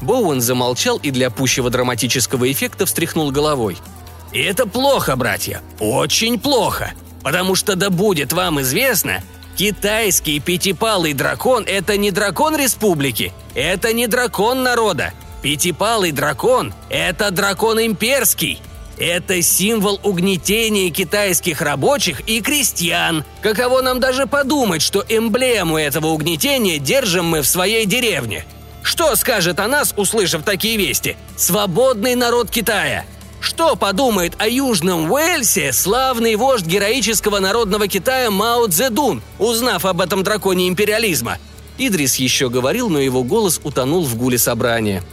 Боуэн 0.00 0.40
замолчал 0.40 0.96
и 0.96 1.10
для 1.10 1.28
пущего 1.28 1.68
драматического 1.68 2.50
эффекта 2.50 2.86
встряхнул 2.86 3.30
головой– 3.30 3.76
и 4.32 4.42
это 4.42 4.66
плохо, 4.66 5.16
братья, 5.16 5.62
очень 5.80 6.38
плохо. 6.38 6.92
Потому 7.22 7.54
что 7.54 7.74
да 7.74 7.90
будет 7.90 8.34
вам 8.34 8.60
известно, 8.60 9.22
китайский 9.56 10.38
пятипалый 10.38 11.14
дракон– 11.14 11.64
это 11.66 11.96
не 11.96 12.10
дракон 12.10 12.56
республики, 12.56 13.32
это 13.54 13.92
не 13.92 14.06
дракон 14.06 14.62
народа. 14.62 15.12
Пятипалый 15.42 16.12
дракон– 16.12 16.74
это 16.90 17.30
дракон 17.30 17.80
имперский. 17.80 18.60
Это 18.98 19.42
символ 19.42 20.00
угнетения 20.02 20.90
китайских 20.90 21.60
рабочих 21.60 22.20
и 22.20 22.40
крестьян. 22.40 23.24
Каково 23.42 23.82
нам 23.82 24.00
даже 24.00 24.26
подумать, 24.26 24.80
что 24.80 25.04
эмблему 25.06 25.76
этого 25.76 26.08
угнетения 26.08 26.78
держим 26.78 27.26
мы 27.26 27.42
в 27.42 27.46
своей 27.46 27.84
деревне. 27.84 28.46
Что 28.82 29.14
скажет 29.16 29.60
о 29.60 29.68
нас, 29.68 29.92
услышав 29.96 30.44
такие 30.44 30.76
вести? 30.78 31.16
Свободный 31.36 32.14
народ 32.14 32.50
Китая– 32.50 33.04
что 33.46 33.76
подумает 33.76 34.34
о 34.38 34.48
Южном 34.48 35.10
Уэльсе 35.10 35.72
славный 35.72 36.34
вождь 36.34 36.66
героического 36.66 37.38
народного 37.38 37.86
Китая 37.86 38.28
Мао 38.28 38.66
Цзэдун, 38.66 39.22
узнав 39.38 39.84
об 39.84 40.00
этом 40.00 40.24
драконе 40.24 40.66
империализма? 40.66 41.38
Идрис 41.78 42.16
еще 42.16 42.50
говорил, 42.50 42.88
но 42.88 42.98
его 42.98 43.22
голос 43.22 43.60
утонул 43.62 44.04
в 44.04 44.16
гуле 44.16 44.36
собрания. 44.36 45.04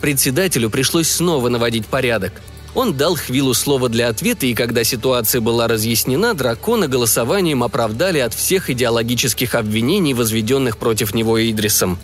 Председателю 0.00 0.70
пришлось 0.70 1.10
снова 1.10 1.48
наводить 1.48 1.86
порядок. 1.86 2.40
Он 2.76 2.94
дал 2.94 3.16
Хвилу 3.16 3.52
слово 3.52 3.88
для 3.88 4.08
ответа, 4.08 4.46
и 4.46 4.54
когда 4.54 4.84
ситуация 4.84 5.40
была 5.40 5.66
разъяснена, 5.66 6.34
дракона 6.34 6.86
голосованием 6.86 7.64
оправдали 7.64 8.20
от 8.20 8.32
всех 8.32 8.70
идеологических 8.70 9.56
обвинений, 9.56 10.14
возведенных 10.14 10.78
против 10.78 11.14
него 11.14 11.36
Идрисом. 11.42 11.98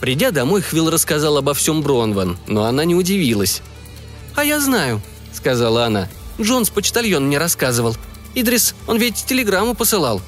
Придя 0.00 0.30
домой, 0.30 0.62
Хвил 0.62 0.88
рассказал 0.88 1.36
обо 1.36 1.52
всем 1.52 1.82
Бронван, 1.82 2.38
но 2.46 2.64
она 2.64 2.86
не 2.86 2.94
удивилась. 2.94 3.60
«А 4.34 4.44
я 4.44 4.60
знаю»,— 4.60 5.00
сказала 5.32 5.86
она. 5.86 6.08
«Джонс 6.40 6.70
почтальон 6.70 7.26
мне 7.26 7.38
рассказывал. 7.38 7.96
Идрис, 8.34 8.74
он 8.86 8.98
ведь 8.98 9.24
телеграмму 9.24 9.74
посылал». 9.74 10.20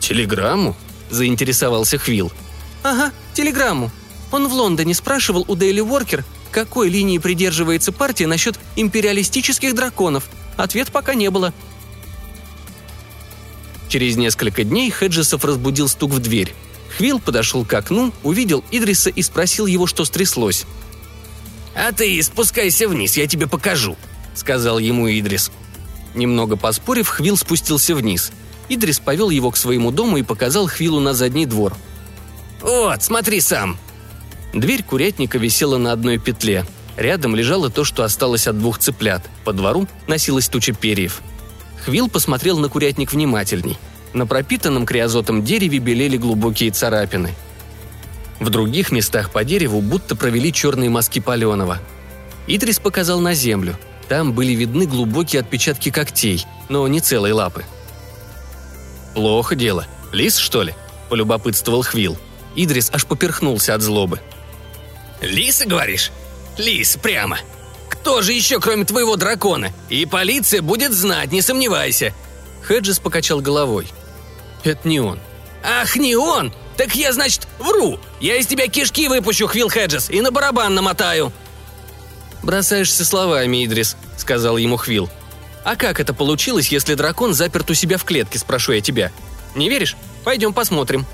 «Телеграмму?»– 0.00 0.76
заинтересовался 1.10 1.98
Хвилл. 1.98 2.32
«Ага, 2.82 3.12
телеграмму. 3.34 3.90
Он 4.30 4.48
в 4.48 4.52
Лондоне 4.54 4.94
спрашивал 4.94 5.44
у 5.46 5.54
Дейли 5.54 5.80
Уоркер, 5.80 6.24
какой 6.50 6.88
линии 6.88 7.18
придерживается 7.18 7.92
партия 7.92 8.26
насчет 8.26 8.58
империалистических 8.76 9.74
драконов. 9.74 10.24
Ответ 10.56 10.90
пока 10.90 11.14
не 11.14 11.30
было». 11.30 11.52
Через 13.88 14.16
несколько 14.16 14.64
дней 14.64 14.90
Хеджесов 14.90 15.44
разбудил 15.44 15.86
стук 15.86 16.12
в 16.12 16.18
дверь. 16.18 16.54
Хвилл 16.96 17.20
подошел 17.20 17.64
к 17.66 17.74
окну, 17.74 18.12
увидел 18.22 18.64
Идриса 18.70 19.10
и 19.10 19.20
спросил 19.20 19.66
его, 19.66 19.86
что 19.86 20.06
стряслось. 20.06 20.64
«А 21.74 21.92
ты 21.92 22.22
спускайся 22.22 22.88
вниз, 22.88 23.16
я 23.16 23.26
тебе 23.26 23.46
покажу»,— 23.46 23.96
сказал 24.34 24.78
ему 24.78 25.08
Идрис. 25.08 25.50
Немного 26.14 26.56
поспорив, 26.56 27.08
Хвилл 27.08 27.36
спустился 27.36 27.94
вниз. 27.94 28.32
Идрис 28.68 28.98
повел 28.98 29.30
его 29.30 29.50
к 29.50 29.56
своему 29.56 29.90
дому 29.90 30.18
и 30.18 30.22
показал 30.22 30.66
Хвиллу 30.66 31.00
на 31.00 31.14
задний 31.14 31.46
двор. 31.46 31.74
«Вот, 32.60 33.02
смотри 33.02 33.40
сам!» 33.40 33.78
Дверь 34.52 34.82
курятника 34.82 35.38
висела 35.38 35.78
на 35.78 35.92
одной 35.92 36.18
петле. 36.18 36.66
Рядом 36.96 37.34
лежало 37.34 37.70
то, 37.70 37.84
что 37.84 38.04
осталось 38.04 38.46
от 38.46 38.58
двух 38.58 38.78
цыплят. 38.78 39.22
По 39.44 39.52
двору 39.52 39.88
носилась 40.06 40.48
туча 40.48 40.74
перьев. 40.74 41.22
Хвилл 41.84 42.08
посмотрел 42.08 42.58
на 42.58 42.68
курятник 42.68 43.12
внимательней. 43.12 43.78
На 44.12 44.26
пропитанном 44.26 44.84
криозотом 44.84 45.42
дереве 45.42 45.78
белели 45.78 46.18
глубокие 46.18 46.70
царапины. 46.70 47.34
В 48.42 48.50
других 48.50 48.90
местах 48.90 49.30
по 49.30 49.44
дереву 49.44 49.80
будто 49.80 50.16
провели 50.16 50.52
черные 50.52 50.90
мазки 50.90 51.20
паленого. 51.20 51.78
Идрис 52.48 52.80
показал 52.80 53.20
на 53.20 53.34
землю. 53.34 53.78
Там 54.08 54.32
были 54.32 54.52
видны 54.52 54.84
глубокие 54.84 55.40
отпечатки 55.40 55.92
когтей, 55.92 56.44
но 56.68 56.88
не 56.88 56.98
целой 56.98 57.30
лапы. 57.30 57.64
«Плохо 59.14 59.54
дело. 59.54 59.86
Лис, 60.10 60.38
что 60.38 60.64
ли?»– 60.64 60.74
полюбопытствовал 61.08 61.82
Хвилл. 61.82 62.18
Идрис 62.56 62.90
аж 62.92 63.06
поперхнулся 63.06 63.76
от 63.76 63.82
злобы. 63.82 64.18
«Лисы, 65.20 65.64
говоришь? 65.64 66.10
Лис, 66.58 66.98
прямо. 67.00 67.38
Кто 67.90 68.22
же 68.22 68.32
еще, 68.32 68.58
кроме 68.58 68.84
твоего 68.84 69.14
дракона? 69.14 69.70
И 69.88 70.04
полиция 70.04 70.62
будет 70.62 70.92
знать, 70.92 71.30
не 71.30 71.42
сомневайся». 71.42 72.12
Хеджес 72.66 72.98
покачал 72.98 73.40
головой. 73.40 73.86
«Это 74.64 74.88
не 74.88 74.98
он». 74.98 75.20
«Ах, 75.62 75.94
не 75.94 76.16
он? 76.16 76.52
Так 76.76 76.94
я, 76.94 77.12
значит, 77.12 77.46
вру. 77.58 77.98
Я 78.20 78.36
из 78.36 78.46
тебя 78.46 78.68
кишки 78.68 79.08
выпущу, 79.08 79.46
Хвилл 79.46 79.68
Хеджес, 79.68 80.10
и 80.10 80.20
на 80.20 80.30
барабан 80.30 80.74
намотаю». 80.74 81.32
«Бросаешься 82.42 83.04
словами, 83.04 83.64
Идрис»,— 83.64 83.96
сказал 84.16 84.56
ему 84.56 84.76
Хвилл. 84.76 85.08
«А 85.64 85.76
как 85.76 86.00
это 86.00 86.12
получилось, 86.12 86.68
если 86.68 86.94
дракон 86.94 87.34
заперт 87.34 87.70
у 87.70 87.74
себя 87.74 87.98
в 87.98 88.04
клетке, 88.04 88.38
спрошу 88.38 88.72
я 88.72 88.80
тебя? 88.80 89.12
Не 89.54 89.68
веришь? 89.68 89.96
Пойдем 90.24 90.52
посмотрим». 90.52 91.06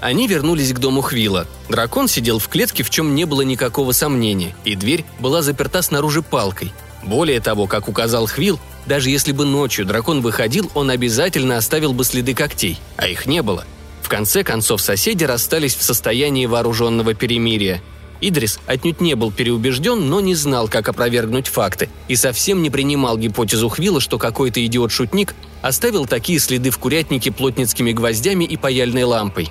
Они 0.00 0.28
вернулись 0.28 0.72
к 0.72 0.78
дому 0.78 1.02
Хвилла. 1.02 1.46
Дракон 1.68 2.08
сидел 2.08 2.38
в 2.38 2.48
клетке, 2.48 2.82
в 2.82 2.90
чем 2.90 3.14
не 3.14 3.24
было 3.24 3.42
никакого 3.42 3.92
сомнения, 3.92 4.54
и 4.64 4.76
дверь 4.76 5.04
была 5.18 5.42
заперта 5.42 5.82
снаружи 5.82 6.22
палкой. 6.22 6.72
Более 7.02 7.40
того, 7.40 7.66
как 7.66 7.88
указал 7.88 8.26
Хвилл, 8.26 8.60
даже 8.86 9.10
если 9.10 9.32
бы 9.32 9.44
ночью 9.44 9.84
дракон 9.84 10.20
выходил, 10.20 10.70
он 10.74 10.90
обязательно 10.90 11.56
оставил 11.56 11.92
бы 11.92 12.04
следы 12.04 12.34
когтей, 12.34 12.78
а 12.96 13.08
их 13.08 13.26
не 13.26 13.42
было. 13.42 13.64
В 14.08 14.10
конце 14.10 14.42
концов, 14.42 14.80
соседи 14.80 15.24
расстались 15.24 15.74
в 15.74 15.82
состоянии 15.82 16.46
вооруженного 16.46 17.12
перемирия. 17.12 17.82
Идрис 18.22 18.58
отнюдь 18.66 19.02
не 19.02 19.14
был 19.14 19.30
переубежден, 19.30 20.08
но 20.08 20.22
не 20.22 20.34
знал, 20.34 20.66
как 20.66 20.88
опровергнуть 20.88 21.46
факты, 21.46 21.90
и 22.08 22.16
совсем 22.16 22.62
не 22.62 22.70
принимал 22.70 23.18
гипотезу 23.18 23.68
Хвилла, 23.68 24.00
что 24.00 24.16
какой-то 24.16 24.64
идиот-шутник 24.64 25.34
оставил 25.60 26.06
такие 26.06 26.38
следы 26.38 26.70
в 26.70 26.78
курятнике 26.78 27.30
плотницкими 27.30 27.92
гвоздями 27.92 28.44
и 28.44 28.56
паяльной 28.56 29.02
лампой. 29.02 29.50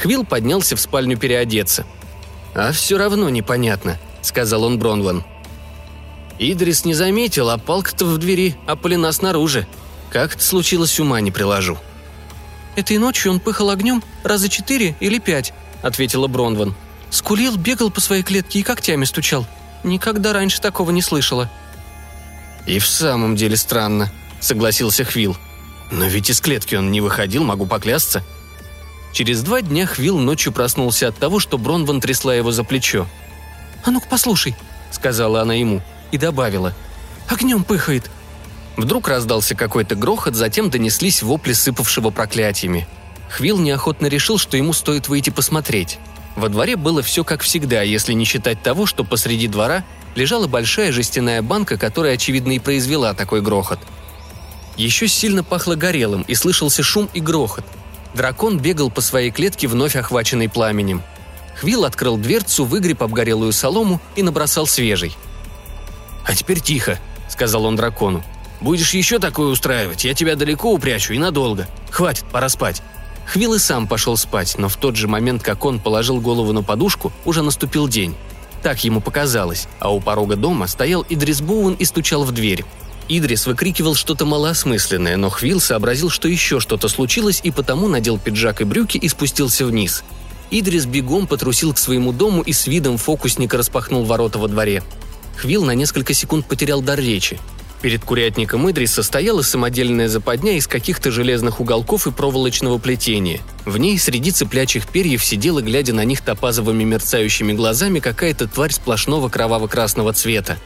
Хвилл 0.00 0.24
поднялся 0.24 0.74
в 0.74 0.80
спальню 0.80 1.16
переодеться. 1.16 1.86
«А 2.56 2.72
все 2.72 2.98
равно 2.98 3.30
непонятно»,— 3.30 4.00
сказал 4.20 4.64
он 4.64 4.80
Бронван. 4.80 5.22
Идрис 6.40 6.84
не 6.84 6.94
заметил, 6.94 7.50
а 7.50 7.56
палка-то 7.56 8.06
в 8.06 8.18
двери, 8.18 8.56
а 8.66 8.74
полина 8.74 9.12
снаружи. 9.12 9.64
Как 10.10 10.34
это 10.34 10.42
случилось, 10.42 10.98
ума 10.98 11.20
не 11.20 11.30
приложу. 11.30 11.78
«Этой 12.74 12.98
ночью 12.98 13.32
он 13.32 13.40
пыхал 13.40 13.70
огнем 13.70 14.02
раза 14.24 14.48
четыре 14.48 14.96
или 15.00 15.18
пять»,— 15.18 15.52
ответила 15.82 16.26
Бронван. 16.26 16.74
Скулил, 17.10 17.56
бегал 17.56 17.90
по 17.90 18.00
своей 18.00 18.22
клетке 18.22 18.60
и 18.60 18.62
когтями 18.62 19.04
стучал. 19.04 19.46
Никогда 19.84 20.32
раньше 20.32 20.60
такого 20.60 20.90
не 20.90 21.02
слышала». 21.02 21.50
«И 22.66 22.78
в 22.78 22.86
самом 22.86 23.36
деле 23.36 23.56
странно»,— 23.56 24.10
согласился 24.40 25.04
Хвилл. 25.04 25.36
«Но 25.90 26.06
ведь 26.06 26.30
из 26.30 26.40
клетки 26.40 26.74
он 26.74 26.90
не 26.90 27.00
выходил, 27.00 27.44
могу 27.44 27.66
поклясться». 27.66 28.22
Через 29.12 29.42
два 29.42 29.60
дня 29.60 29.86
Хвилл 29.86 30.18
ночью 30.18 30.52
проснулся 30.52 31.08
от 31.08 31.18
того, 31.18 31.38
что 31.38 31.58
Бронван 31.58 32.00
трясла 32.00 32.34
его 32.34 32.50
за 32.50 32.64
плечо. 32.64 33.06
«А 33.84 33.90
ну-ка 33.90 34.06
послушай»,— 34.08 34.56
сказала 34.90 35.42
она 35.42 35.52
ему 35.52 35.82
и 36.12 36.18
добавила. 36.18 36.74
«Огнем 37.28 37.64
пыхает». 37.64 38.10
Вдруг 38.76 39.08
раздался 39.08 39.54
какой-то 39.54 39.94
грохот, 39.94 40.34
затем 40.34 40.70
донеслись 40.70 41.22
вопли 41.22 41.52
сыпавшего 41.52 42.10
проклятиями. 42.10 42.86
Хвилл 43.28 43.58
неохотно 43.58 44.06
решил, 44.06 44.38
что 44.38 44.56
ему 44.56 44.72
стоит 44.72 45.08
выйти 45.08 45.30
посмотреть. 45.30 45.98
Во 46.36 46.48
дворе 46.48 46.76
было 46.76 47.02
все 47.02 47.24
как 47.24 47.42
всегда, 47.42 47.82
если 47.82 48.14
не 48.14 48.24
считать 48.24 48.62
того, 48.62 48.86
что 48.86 49.04
посреди 49.04 49.48
двора 49.48 49.84
лежала 50.14 50.46
большая 50.46 50.92
жестяная 50.92 51.42
банка, 51.42 51.76
которая, 51.76 52.14
очевидно, 52.14 52.52
и 52.52 52.58
произвела 52.58 53.14
такой 53.14 53.42
грохот. 53.42 53.80
Еще 54.76 55.08
сильно 55.08 55.44
пахло 55.44 55.74
горелым, 55.74 56.22
и 56.22 56.34
слышался 56.34 56.82
шум 56.82 57.08
и 57.12 57.20
грохот. 57.20 57.64
Дракон 58.14 58.58
бегал 58.58 58.90
по 58.90 59.00
своей 59.00 59.30
клетке, 59.30 59.68
вновь 59.68 59.96
охваченной 59.96 60.48
пламенем. 60.48 61.02
Хвилл 61.56 61.84
открыл 61.84 62.16
дверцу, 62.16 62.64
выгреб 62.64 63.02
обгорелую 63.02 63.52
солому 63.52 64.00
и 64.16 64.22
набросал 64.22 64.66
свежий. 64.66 65.16
«А 66.24 66.34
теперь 66.34 66.60
тихо»,— 66.60 66.98
сказал 67.28 67.64
он 67.64 67.76
дракону. 67.76 68.24
«Будешь 68.62 68.94
еще 68.94 69.18
такое 69.18 69.48
устраивать, 69.48 70.04
я 70.04 70.14
тебя 70.14 70.36
далеко 70.36 70.72
упрячу 70.72 71.12
и 71.12 71.18
надолго. 71.18 71.66
Хватит, 71.90 72.24
пора 72.30 72.48
спать». 72.48 72.80
Хвилл 73.26 73.54
и 73.54 73.58
сам 73.58 73.86
пошел 73.88 74.16
спать, 74.16 74.56
но 74.56 74.68
в 74.68 74.76
тот 74.76 74.96
же 74.96 75.08
момент, 75.08 75.42
как 75.42 75.64
он 75.64 75.80
положил 75.80 76.20
голову 76.20 76.52
на 76.52 76.62
подушку, 76.62 77.12
уже 77.24 77.42
наступил 77.42 77.88
день. 77.88 78.14
Так 78.62 78.84
ему 78.84 79.00
показалось, 79.00 79.66
а 79.80 79.92
у 79.92 80.00
порога 80.00 80.36
дома 80.36 80.68
стоял 80.68 81.04
Идрис 81.08 81.40
Боуэн 81.40 81.74
и 81.74 81.84
стучал 81.84 82.24
в 82.24 82.32
дверь. 82.32 82.64
Идрис 83.08 83.46
выкрикивал 83.46 83.96
что-то 83.96 84.24
малоосмысленное, 84.24 85.16
но 85.16 85.28
Хвилл 85.28 85.60
сообразил, 85.60 86.08
что 86.08 86.28
еще 86.28 86.60
что-то 86.60 86.88
случилось, 86.88 87.40
и 87.42 87.50
потому 87.50 87.88
надел 87.88 88.18
пиджак 88.18 88.60
и 88.60 88.64
брюки 88.64 88.96
и 88.96 89.08
спустился 89.08 89.66
вниз. 89.66 90.04
Идрис 90.50 90.86
бегом 90.86 91.26
потрусил 91.26 91.72
к 91.72 91.78
своему 91.78 92.12
дому 92.12 92.42
и 92.42 92.52
с 92.52 92.66
видом 92.66 92.98
фокусника 92.98 93.56
распахнул 93.56 94.04
ворота 94.04 94.38
во 94.38 94.48
дворе. 94.48 94.82
Хвилл 95.36 95.64
на 95.64 95.74
несколько 95.74 96.14
секунд 96.14 96.46
потерял 96.46 96.80
дар 96.80 97.00
речи. 97.00 97.40
Перед 97.82 98.04
курятником 98.04 98.70
Идриса 98.70 99.02
стояла 99.02 99.42
самодельная 99.42 100.08
западня 100.08 100.56
из 100.56 100.68
каких-то 100.68 101.10
железных 101.10 101.58
уголков 101.58 102.06
и 102.06 102.12
проволочного 102.12 102.78
плетения. 102.78 103.40
В 103.64 103.76
ней 103.76 103.98
среди 103.98 104.30
цыплячьих 104.30 104.86
перьев 104.86 105.24
сидела, 105.24 105.60
глядя 105.60 105.92
на 105.92 106.04
них 106.04 106.20
топазовыми 106.20 106.84
мерцающими 106.84 107.52
глазами, 107.52 107.98
какая-то 107.98 108.46
тварь 108.46 108.70
сплошного 108.70 109.28
кроваво-красного 109.28 110.12
цвета. 110.12 110.58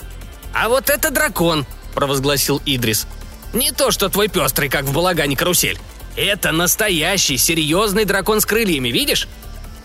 «А 0.52 0.68
вот 0.68 0.90
это 0.90 1.10
дракон!»– 1.10 1.64
провозгласил 1.94 2.60
Идрис. 2.66 3.06
«Не 3.54 3.72
то, 3.72 3.90
что 3.90 4.10
твой 4.10 4.28
пестрый, 4.28 4.68
как 4.68 4.84
в 4.84 4.92
балагане 4.92 5.36
карусель. 5.36 5.78
Это 6.16 6.52
настоящий, 6.52 7.38
серьезный 7.38 8.04
дракон 8.04 8.42
с 8.42 8.46
крыльями, 8.46 8.90
видишь?» 8.90 9.26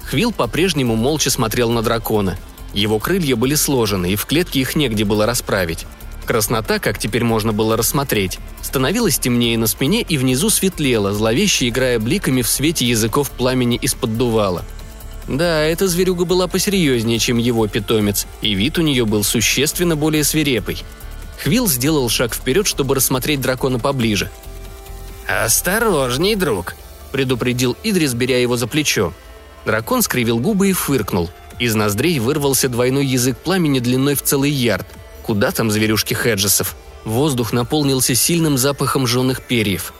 Хвилл 0.04 0.34
по-прежнему 0.34 0.98
молча 0.98 1.30
смотрел 1.30 1.72
на 1.72 1.82
дракона. 1.82 2.38
Его 2.74 3.00
крылья 3.00 3.38
были 3.38 3.56
сложены, 3.56 4.12
и 4.12 4.15
в 4.17 4.26
клетке 4.26 4.60
их 4.60 4.76
негде 4.76 5.06
было 5.06 5.26
расправить. 5.26 5.86
Краснота, 6.32 6.80
как 6.80 6.98
теперь 6.98 7.26
можно 7.26 7.52
было 7.52 7.76
рассмотреть, 7.76 8.39
становилась 8.62 9.20
темнее 9.20 9.58
на 9.58 9.67
спине 9.67 10.02
и 10.02 10.17
внизу 10.17 10.50
светлела, 10.50 11.13
зловеще 11.13 11.67
играя 11.67 12.00
бликами 12.00 12.41
в 12.41 12.48
свете 12.48 12.86
языков 12.86 13.30
пламени 13.32 13.76
из-под 13.76 14.17
дувала. 14.17 14.63
Да, 15.28 15.62
эта 15.62 15.89
зверюга 15.89 16.24
была 16.24 16.48
посерьезнее, 16.48 17.20
чем 17.20 17.38
его 17.38 17.67
питомец, 17.67 18.28
и 18.41 18.54
вид 18.54 18.78
у 18.78 18.82
нее 18.82 19.06
был 19.06 19.26
существенно 19.26 19.98
более 19.98 20.24
свирепый. 20.24 20.86
Хвилл 21.44 21.67
сделал 21.67 22.08
шаг 22.08 22.34
вперед, 22.34 22.65
чтобы 22.65 22.96
рассмотреть 22.96 23.41
дракона 23.41 23.78
поближе. 23.78 24.32
«Осторожней, 25.28 26.36
друг»,— 26.36 26.76
предупредил 27.12 27.76
Идрис, 27.84 28.13
беря 28.13 28.41
его 28.41 28.56
за 28.56 28.67
плечо. 28.67 29.12
Дракон 29.65 30.02
скривил 30.02 30.39
губы 30.39 30.70
и 30.70 30.72
фыркнул. 30.72 31.30
Из 31.60 31.76
ноздрей 31.76 32.20
вырвался 32.20 32.70
двойной 32.70 33.06
язык 33.06 33.38
пламени 33.38 33.80
длиной 33.80 34.15
в 34.15 34.22
целый 34.22 34.50
ярд— 34.50 34.88
Куда 35.23 35.51
там 35.51 35.71
зверюшки 35.71 36.13
Хеджесов? 36.13 36.75
Воздух 37.05 37.53
наполнился 37.53 38.15
сильным 38.15 38.57
запахом 38.57 39.07
жженых 39.07 39.41
перьев. 39.41 39.93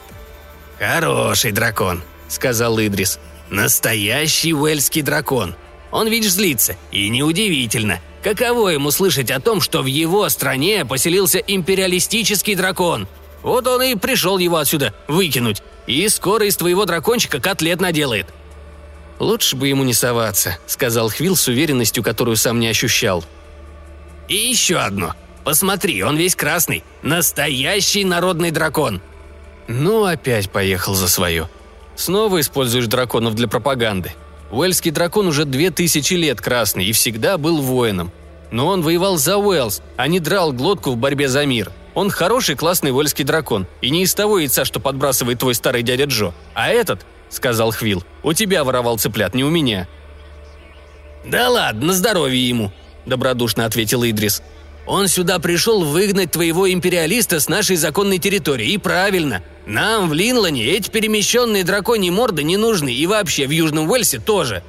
«Хороший 0.78 1.52
дракон»,— 1.52 2.02
сказал 2.28 2.78
Идрис. 2.80 3.18
«Настоящий 3.50 4.54
уэльский 4.54 5.02
дракон. 5.02 5.54
Он, 5.90 6.08
видишь, 6.08 6.32
злится. 6.32 6.76
И 6.90 7.08
неудивительно. 7.08 8.00
Каково 8.22 8.70
ему 8.70 8.90
слышать 8.90 9.30
о 9.30 9.40
том, 9.40 9.60
что 9.60 9.82
в 9.82 9.86
его 9.86 10.28
стране 10.28 10.84
поселился 10.84 11.38
империалистический 11.38 12.54
дракон? 12.54 13.08
Вот 13.42 13.66
он 13.66 13.82
и 13.82 13.94
пришел 13.96 14.38
его 14.38 14.56
отсюда 14.56 14.94
выкинуть. 15.08 15.62
И 15.86 16.08
скоро 16.08 16.46
из 16.46 16.56
твоего 16.56 16.84
дракончика 16.84 17.40
котлет 17.40 17.80
наделает». 17.80 18.26
«Лучше 19.18 19.54
бы 19.54 19.68
ему 19.68 19.84
не 19.84 19.94
соваться»,— 19.94 20.58
сказал 20.66 21.08
Хвилл 21.08 21.36
с 21.36 21.46
уверенностью, 21.46 22.02
которую 22.02 22.36
сам 22.36 22.58
не 22.58 22.66
ощущал. 22.66 23.24
«И 24.28 24.34
еще 24.34 24.76
одно. 24.76 25.14
Посмотри, 25.44 26.02
он 26.02 26.16
весь 26.16 26.36
красный. 26.36 26.84
Настоящий 27.02 28.04
народный 28.04 28.50
дракон». 28.50 29.00
Ну, 29.68 30.04
опять 30.04 30.50
поехал 30.50 30.94
за 30.94 31.08
свое. 31.08 31.48
Снова 31.94 32.40
используешь 32.40 32.86
драконов 32.86 33.34
для 33.34 33.48
пропаганды. 33.48 34.12
Уэльский 34.50 34.90
дракон 34.90 35.26
уже 35.28 35.44
две 35.44 35.70
тысячи 35.70 36.14
лет 36.14 36.40
красный 36.40 36.84
и 36.84 36.92
всегда 36.92 37.38
был 37.38 37.60
воином. 37.62 38.12
Но 38.50 38.66
он 38.66 38.82
воевал 38.82 39.16
за 39.16 39.38
Уэльс, 39.38 39.82
а 39.96 40.08
не 40.08 40.20
драл 40.20 40.52
глотку 40.52 40.90
в 40.90 40.96
борьбе 40.96 41.28
за 41.28 41.46
мир. 41.46 41.72
Он 41.94 42.10
хороший, 42.10 42.54
классный 42.54 42.90
уэльский 42.90 43.24
дракон, 43.24 43.66
и 43.80 43.90
не 43.90 44.02
из 44.02 44.14
того 44.14 44.38
яйца, 44.38 44.64
что 44.64 44.80
подбрасывает 44.80 45.38
твой 45.38 45.54
старый 45.54 45.82
дядя 45.82 46.04
Джо. 46.04 46.32
А 46.54 46.68
этот,— 46.68 47.04
сказал 47.28 47.70
Хвил,— 47.70 48.02
у 48.22 48.32
тебя 48.32 48.64
воровал 48.64 48.98
цыплят, 48.98 49.34
не 49.34 49.44
у 49.44 49.50
меня». 49.50 49.88
«Да 51.24 51.50
ладно, 51.50 51.92
здоровье 51.92 52.48
ему»,— 52.48 52.72
добродушно 53.06 53.64
ответил 53.64 54.04
Идрис. 54.04 54.42
Он 54.86 55.06
сюда 55.06 55.38
пришел 55.38 55.84
выгнать 55.84 56.32
твоего 56.32 56.70
империалиста 56.70 57.38
с 57.38 57.48
нашей 57.48 57.76
законной 57.76 58.18
территории. 58.18 58.70
И 58.70 58.78
правильно. 58.78 59.42
Нам 59.66 60.08
в 60.08 60.12
Линлане 60.12 60.66
эти 60.66 60.90
перемещенные 60.90 61.62
драконьи 61.62 62.10
морды 62.10 62.42
не 62.42 62.56
нужны. 62.56 62.92
И 62.92 63.06
вообще 63.06 63.46
в 63.46 63.50
Южном 63.50 63.90
Уэльсе 63.90 64.18
тоже». 64.18 64.62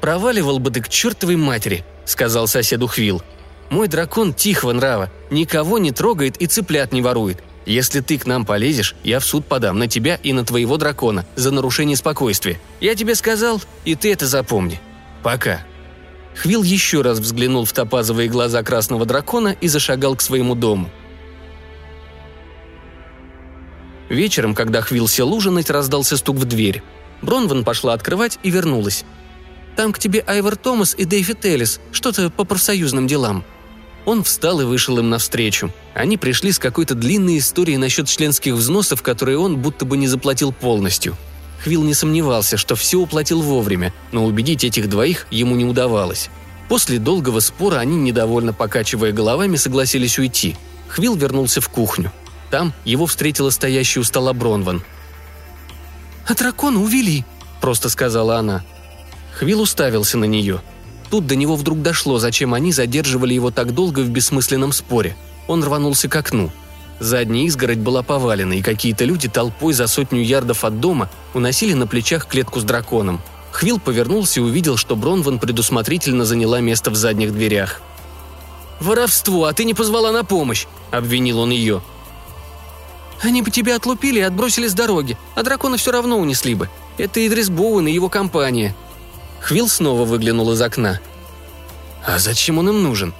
«Проваливал 0.00 0.58
бы 0.58 0.70
ты 0.70 0.82
к 0.82 0.88
чертовой 0.88 1.36
матери»,— 1.36 1.84
сказал 2.04 2.46
соседу 2.46 2.86
Хвил. 2.86 3.22
«Мой 3.70 3.88
дракон 3.88 4.34
тихого 4.34 4.72
нрава, 4.72 5.10
никого 5.30 5.78
не 5.78 5.90
трогает 5.90 6.36
и 6.36 6.46
цыплят 6.46 6.92
не 6.92 7.00
ворует. 7.02 7.42
Если 7.64 8.00
ты 8.00 8.18
к 8.18 8.26
нам 8.26 8.44
полезешь, 8.44 8.94
я 9.02 9.18
в 9.18 9.24
суд 9.24 9.46
подам 9.46 9.78
на 9.78 9.88
тебя 9.88 10.16
и 10.22 10.32
на 10.32 10.44
твоего 10.44 10.76
дракона 10.76 11.24
за 11.34 11.50
нарушение 11.50 11.96
спокойствия. 11.96 12.60
Я 12.80 12.94
тебе 12.94 13.14
сказал, 13.14 13.60
и 13.84 13.94
ты 13.94 14.12
это 14.12 14.26
запомни. 14.26 14.80
Пока». 15.22 15.64
Хвил 16.36 16.62
еще 16.62 17.00
раз 17.00 17.18
взглянул 17.18 17.64
в 17.64 17.72
топазовые 17.72 18.28
глаза 18.28 18.62
красного 18.62 19.06
дракона 19.06 19.56
и 19.60 19.68
зашагал 19.68 20.16
к 20.16 20.20
своему 20.20 20.54
дому. 20.54 20.90
Вечером, 24.08 24.54
когда 24.54 24.82
Хвил 24.82 25.08
сел 25.08 25.32
ужинать, 25.32 25.70
раздался 25.70 26.16
стук 26.16 26.36
в 26.36 26.44
дверь. 26.44 26.82
Бронван 27.22 27.64
пошла 27.64 27.94
открывать 27.94 28.38
и 28.42 28.50
вернулась. 28.50 29.04
«Там 29.76 29.92
к 29.92 29.98
тебе 29.98 30.20
Айвор 30.20 30.56
Томас 30.56 30.94
и 30.96 31.04
Дэйвид 31.04 31.44
Эллис, 31.44 31.80
что-то 31.90 32.30
по 32.30 32.44
профсоюзным 32.44 33.06
делам». 33.06 33.44
Он 34.04 34.22
встал 34.22 34.60
и 34.60 34.64
вышел 34.64 34.98
им 34.98 35.10
навстречу. 35.10 35.72
Они 35.94 36.16
пришли 36.16 36.52
с 36.52 36.58
какой-то 36.58 36.94
длинной 36.94 37.38
историей 37.38 37.76
насчет 37.76 38.06
членских 38.06 38.54
взносов, 38.54 39.02
которые 39.02 39.38
он 39.38 39.56
будто 39.56 39.84
бы 39.84 39.96
не 39.96 40.06
заплатил 40.06 40.52
полностью– 40.52 41.16
Хвилл 41.62 41.82
не 41.82 41.94
сомневался, 41.94 42.56
что 42.56 42.76
все 42.76 42.98
уплатил 42.98 43.42
вовремя, 43.42 43.92
но 44.12 44.24
убедить 44.24 44.64
этих 44.64 44.88
двоих 44.88 45.26
ему 45.30 45.56
не 45.56 45.64
удавалось. 45.64 46.30
После 46.68 46.98
долгого 46.98 47.40
спора 47.40 47.76
они, 47.76 47.96
недовольно 47.96 48.52
покачивая 48.52 49.12
головами, 49.12 49.56
согласились 49.56 50.18
уйти. 50.18 50.56
Хвилл 50.88 51.16
вернулся 51.16 51.60
в 51.60 51.68
кухню. 51.68 52.12
Там 52.50 52.72
его 52.84 53.06
встретила 53.06 53.50
стоящая 53.50 54.00
у 54.00 54.04
стола 54.04 54.32
Бронван. 54.32 54.82
«А 56.26 56.34
дракона 56.34 56.80
увели»,— 56.80 57.24
просто 57.60 57.88
сказала 57.88 58.36
она. 58.38 58.64
Хвилл 59.32 59.60
уставился 59.60 60.18
на 60.18 60.24
нее. 60.24 60.60
Тут 61.10 61.26
до 61.26 61.36
него 61.36 61.56
вдруг 61.56 61.82
дошло, 61.82 62.18
зачем 62.18 62.54
они 62.54 62.72
задерживали 62.72 63.34
его 63.34 63.50
так 63.50 63.72
долго 63.72 64.00
в 64.00 64.10
бессмысленном 64.10 64.72
споре. 64.72 65.16
Он 65.46 65.62
рванулся 65.62 66.08
к 66.08 66.16
окну— 66.16 66.50
Задняя 66.98 67.46
изгородь 67.46 67.78
была 67.78 68.02
повалена, 68.02 68.54
и 68.54 68.62
какие-то 68.62 69.04
люди 69.04 69.28
толпой 69.28 69.74
за 69.74 69.86
сотню 69.86 70.22
ярдов 70.22 70.64
от 70.64 70.80
дома 70.80 71.10
уносили 71.34 71.74
на 71.74 71.86
плечах 71.86 72.26
клетку 72.26 72.60
с 72.60 72.64
драконом. 72.64 73.20
Хвилл 73.52 73.78
повернулся 73.78 74.40
и 74.40 74.42
увидел, 74.42 74.76
что 74.76 74.96
Бронван 74.96 75.38
предусмотрительно 75.38 76.24
заняла 76.24 76.60
место 76.60 76.90
в 76.90 76.96
задних 76.96 77.32
дверях. 77.32 77.80
«Воровство, 78.80 79.44
а 79.44 79.52
ты 79.52 79.64
не 79.64 79.74
позвала 79.74 80.12
на 80.12 80.24
помощь!»– 80.24 80.66
обвинил 80.90 81.40
он 81.40 81.50
ее. 81.50 81.82
«Они 83.22 83.40
бы 83.40 83.50
тебя 83.50 83.76
отлупили 83.76 84.18
и 84.18 84.22
отбросили 84.22 84.66
с 84.66 84.74
дороги, 84.74 85.16
а 85.34 85.42
дракона 85.42 85.78
все 85.78 85.90
равно 85.90 86.18
унесли 86.18 86.54
бы. 86.54 86.68
Это 86.98 87.26
Идрис 87.26 87.48
Боуэн 87.48 87.88
и 87.88 87.92
его 87.92 88.08
компания». 88.08 88.74
Хвилл 89.40 89.68
снова 89.68 90.04
выглянул 90.04 90.52
из 90.52 90.60
окна. 90.60 91.00
«А 92.04 92.18
зачем 92.18 92.58
он 92.58 92.68
им 92.68 92.82
нужен?» 92.82 93.14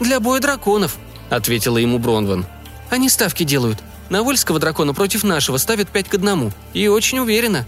«Для 0.00 0.20
боя 0.20 0.40
драконов»,— 0.40 0.96
ответила 1.30 1.78
ему 1.78 1.98
Бронван. 1.98 2.46
Они 2.90 3.08
ставки 3.08 3.44
делают. 3.44 3.78
На 4.08 4.22
вольского 4.22 4.58
дракона 4.58 4.94
против 4.94 5.24
нашего 5.24 5.58
ставят 5.58 5.88
пять 5.88 6.08
к 6.08 6.14
одному. 6.14 6.52
И 6.72 6.88
очень 6.88 7.18
уверенно». 7.18 7.66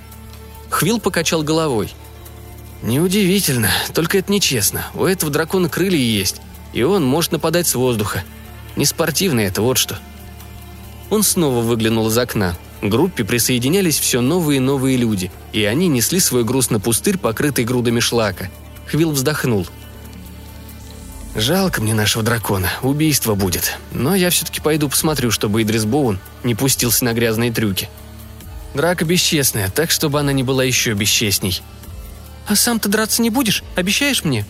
Хвил 0.70 1.00
покачал 1.00 1.42
головой. 1.42 1.92
«Неудивительно, 2.82 3.70
только 3.92 4.18
это 4.18 4.32
нечестно. 4.32 4.86
У 4.94 5.04
этого 5.04 5.30
дракона 5.30 5.68
крылья 5.68 5.98
есть, 5.98 6.40
и 6.72 6.82
он 6.82 7.04
может 7.04 7.32
нападать 7.32 7.66
с 7.66 7.74
воздуха. 7.74 8.24
Не 8.76 8.86
спортивно 8.86 9.40
это, 9.40 9.60
вот 9.60 9.76
что». 9.76 9.98
Он 11.10 11.22
снова 11.22 11.60
выглянул 11.60 12.08
из 12.08 12.16
окна. 12.16 12.56
К 12.80 12.86
группе 12.86 13.24
присоединялись 13.24 13.98
все 13.98 14.22
новые 14.22 14.56
и 14.56 14.60
новые 14.60 14.96
люди, 14.96 15.30
и 15.52 15.64
они 15.64 15.88
несли 15.88 16.20
свой 16.20 16.44
груз 16.44 16.70
на 16.70 16.80
пустырь, 16.80 17.18
покрытый 17.18 17.64
грудами 17.64 18.00
шлака. 18.00 18.48
Хвил 18.86 19.10
вздохнул– 19.10 19.66
Жалко 21.34 21.80
мне 21.80 21.94
нашего 21.94 22.24
дракона, 22.24 22.70
убийство 22.82 23.34
будет. 23.34 23.78
Но 23.92 24.14
я 24.14 24.30
все-таки 24.30 24.60
пойду 24.60 24.88
посмотрю, 24.88 25.30
чтобы 25.30 25.62
Идрис 25.62 25.84
Боун 25.84 26.18
не 26.42 26.54
пустился 26.54 27.04
на 27.04 27.12
грязные 27.12 27.52
трюки. 27.52 27.88
Драка 28.74 29.04
бесчестная, 29.04 29.70
так 29.70 29.90
чтобы 29.90 30.18
она 30.20 30.32
не 30.32 30.42
была 30.42 30.64
еще 30.64 30.92
бесчестней. 30.92 31.62
А 32.46 32.56
сам 32.56 32.80
ты 32.80 32.88
драться 32.88 33.22
не 33.22 33.30
будешь? 33.30 33.62
Обещаешь 33.76 34.24
мне? 34.24 34.44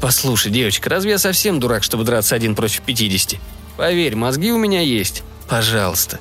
Послушай, 0.00 0.52
девочка, 0.52 0.90
разве 0.90 1.12
я 1.12 1.18
совсем 1.18 1.58
дурак, 1.58 1.82
чтобы 1.82 2.04
драться 2.04 2.34
один 2.34 2.54
против 2.54 2.82
пятидесяти? 2.82 3.40
Поверь, 3.76 4.14
мозги 4.14 4.52
у 4.52 4.58
меня 4.58 4.80
есть. 4.80 5.22
Пожалуйста. 5.48 6.20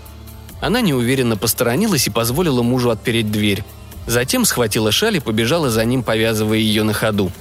Она 0.62 0.82
неуверенно 0.82 1.38
посторонилась 1.38 2.08
и 2.08 2.12
позволила 2.12 2.64
мужу 2.64 2.90
отпереть 2.90 3.32
дверь. 3.32 3.64
Затем 4.08 4.46
схватила 4.46 4.92
шаль 4.92 5.18
и 5.18 5.20
побежала 5.20 5.70
за 5.70 5.84
ним, 5.86 6.02
повязывая 6.02 6.58
ее 6.58 6.84
на 6.84 6.94
ходу. 6.94 7.32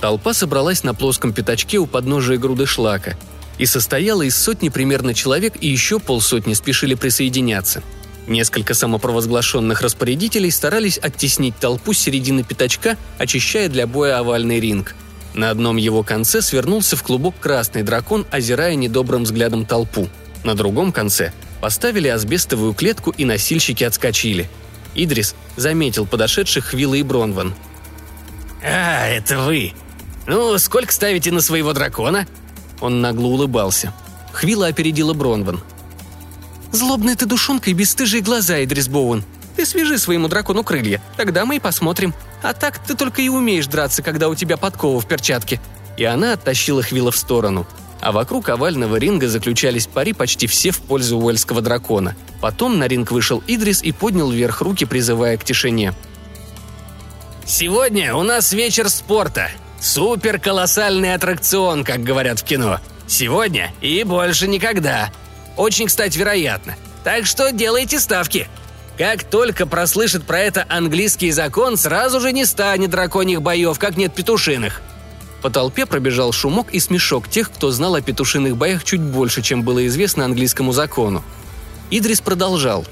Толпа 0.00 0.34
собралась 0.34 0.84
на 0.84 0.94
плоском 0.94 1.32
пятачке 1.32 1.78
у 1.78 1.86
подножия 1.86 2.38
груды 2.38 2.66
шлака 2.66 3.16
и 3.58 3.64
состояла 3.64 4.22
из 4.22 4.36
сотни 4.36 4.68
примерно 4.68 5.14
человек, 5.14 5.54
и 5.60 5.68
еще 5.68 5.98
полсотни 5.98 6.54
спешили 6.54 6.94
присоединяться. 6.94 7.82
Несколько 8.26 8.74
самопровозглашенных 8.74 9.80
распорядителей 9.80 10.50
старались 10.50 10.98
оттеснить 10.98 11.56
толпу 11.56 11.92
с 11.92 11.98
середины 11.98 12.42
пятачка, 12.42 12.96
очищая 13.18 13.68
для 13.68 13.86
боя 13.86 14.18
овальный 14.18 14.60
ринг. 14.60 14.94
На 15.32 15.50
одном 15.50 15.76
его 15.76 16.02
конце 16.02 16.42
свернулся 16.42 16.96
в 16.96 17.02
клубок 17.02 17.34
красный 17.38 17.82
дракон, 17.82 18.26
озирая 18.30 18.74
недобрым 18.74 19.24
взглядом 19.24 19.64
толпу. 19.64 20.08
На 20.44 20.54
другом 20.54 20.92
конце 20.92 21.32
поставили 21.60 22.08
асбестовую 22.08 22.74
клетку, 22.74 23.10
и 23.10 23.24
носильщики 23.24 23.84
отскочили. 23.84 24.48
Идрис 24.94 25.34
заметил 25.56 26.06
подошедших 26.06 26.66
Хвилла 26.66 26.94
и 26.94 27.02
Бронван. 27.02 27.54
«А, 28.62 29.06
это 29.06 29.38
вы!» 29.38 29.72
«Ну, 30.26 30.58
сколько 30.58 30.92
ставите 30.92 31.30
на 31.30 31.40
своего 31.40 31.72
дракона?» 31.72 32.26
Он 32.80 33.00
нагло 33.00 33.26
улыбался. 33.26 33.92
Хвила 34.32 34.66
опередила 34.66 35.14
Бронван. 35.14 35.60
«Злобная 36.72 37.16
ты 37.16 37.26
душонка 37.26 37.70
и 37.70 37.74
бесстыжие 37.74 38.22
глаза, 38.22 38.62
Идрис 38.62 38.88
Боуэн. 38.88 39.24
Ты 39.56 39.64
свяжи 39.64 39.98
своему 39.98 40.28
дракону 40.28 40.64
крылья, 40.64 41.00
тогда 41.16 41.46
мы 41.46 41.56
и 41.56 41.60
посмотрим. 41.60 42.12
А 42.42 42.52
так 42.52 42.78
ты 42.78 42.94
только 42.94 43.22
и 43.22 43.28
умеешь 43.28 43.68
драться, 43.68 44.02
когда 44.02 44.28
у 44.28 44.34
тебя 44.34 44.56
подкова 44.56 45.00
в 45.00 45.06
перчатке». 45.06 45.60
И 45.96 46.04
она 46.04 46.34
оттащила 46.34 46.82
Хвила 46.82 47.10
в 47.10 47.16
сторону. 47.16 47.66
А 48.02 48.12
вокруг 48.12 48.50
овального 48.50 48.96
ринга 48.96 49.28
заключались 49.28 49.86
пари 49.86 50.12
почти 50.12 50.46
все 50.46 50.70
в 50.70 50.80
пользу 50.80 51.16
уэльского 51.18 51.62
дракона. 51.62 52.14
Потом 52.42 52.78
на 52.78 52.86
ринг 52.86 53.10
вышел 53.10 53.42
Идрис 53.46 53.82
и 53.82 53.92
поднял 53.92 54.30
вверх 54.30 54.60
руки, 54.60 54.84
призывая 54.84 55.38
к 55.38 55.44
тишине. 55.44 55.94
«Сегодня 57.46 58.14
у 58.14 58.22
нас 58.22 58.52
вечер 58.52 58.90
спорта», 58.90 59.50
Супер 59.80 60.38
колоссальный 60.38 61.14
аттракцион, 61.14 61.84
как 61.84 62.02
говорят 62.02 62.40
в 62.40 62.44
кино. 62.44 62.80
Сегодня 63.06 63.72
и 63.80 64.02
больше 64.02 64.48
никогда. 64.48 65.10
Очень, 65.56 65.86
кстати, 65.86 66.18
вероятно. 66.18 66.76
Так 67.04 67.26
что 67.26 67.52
делайте 67.52 68.00
ставки. 68.00 68.48
Как 68.98 69.24
только 69.24 69.66
прослышит 69.66 70.24
про 70.24 70.40
это 70.40 70.64
английский 70.68 71.30
закон, 71.30 71.76
сразу 71.76 72.18
же 72.18 72.32
не 72.32 72.46
станет 72.46 72.90
драконьих 72.90 73.42
боев, 73.42 73.78
как 73.78 73.96
нет 73.96 74.14
петушиных. 74.14 74.80
По 75.42 75.50
толпе 75.50 75.86
пробежал 75.86 76.32
шумок 76.32 76.72
и 76.72 76.80
смешок 76.80 77.28
тех, 77.28 77.52
кто 77.52 77.70
знал 77.70 77.94
о 77.94 78.00
петушиных 78.00 78.56
боях 78.56 78.84
чуть 78.84 79.02
больше, 79.02 79.42
чем 79.42 79.62
было 79.62 79.86
известно 79.86 80.24
английскому 80.24 80.72
закону. 80.72 81.22
Идрис 81.90 82.20
продолжал. 82.20 82.84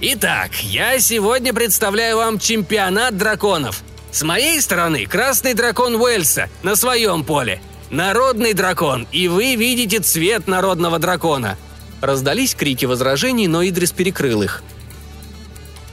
«Итак, 0.00 0.50
я 0.62 0.98
сегодня 0.98 1.54
представляю 1.54 2.16
вам 2.16 2.38
чемпионат 2.38 3.16
драконов. 3.16 3.82
С 4.12 4.22
моей 4.22 4.60
стороны 4.60 5.06
красный 5.06 5.54
дракон 5.54 5.94
Уэльса 5.94 6.48
на 6.62 6.74
своем 6.76 7.24
поле. 7.24 7.60
Народный 7.90 8.54
дракон, 8.54 9.06
и 9.12 9.28
вы 9.28 9.54
видите 9.54 10.00
цвет 10.00 10.46
народного 10.46 10.98
дракона. 10.98 11.56
Раздались 12.00 12.54
крики 12.54 12.86
возражений, 12.86 13.46
но 13.46 13.62
Идрис 13.62 13.92
перекрыл 13.92 14.42
их. 14.42 14.62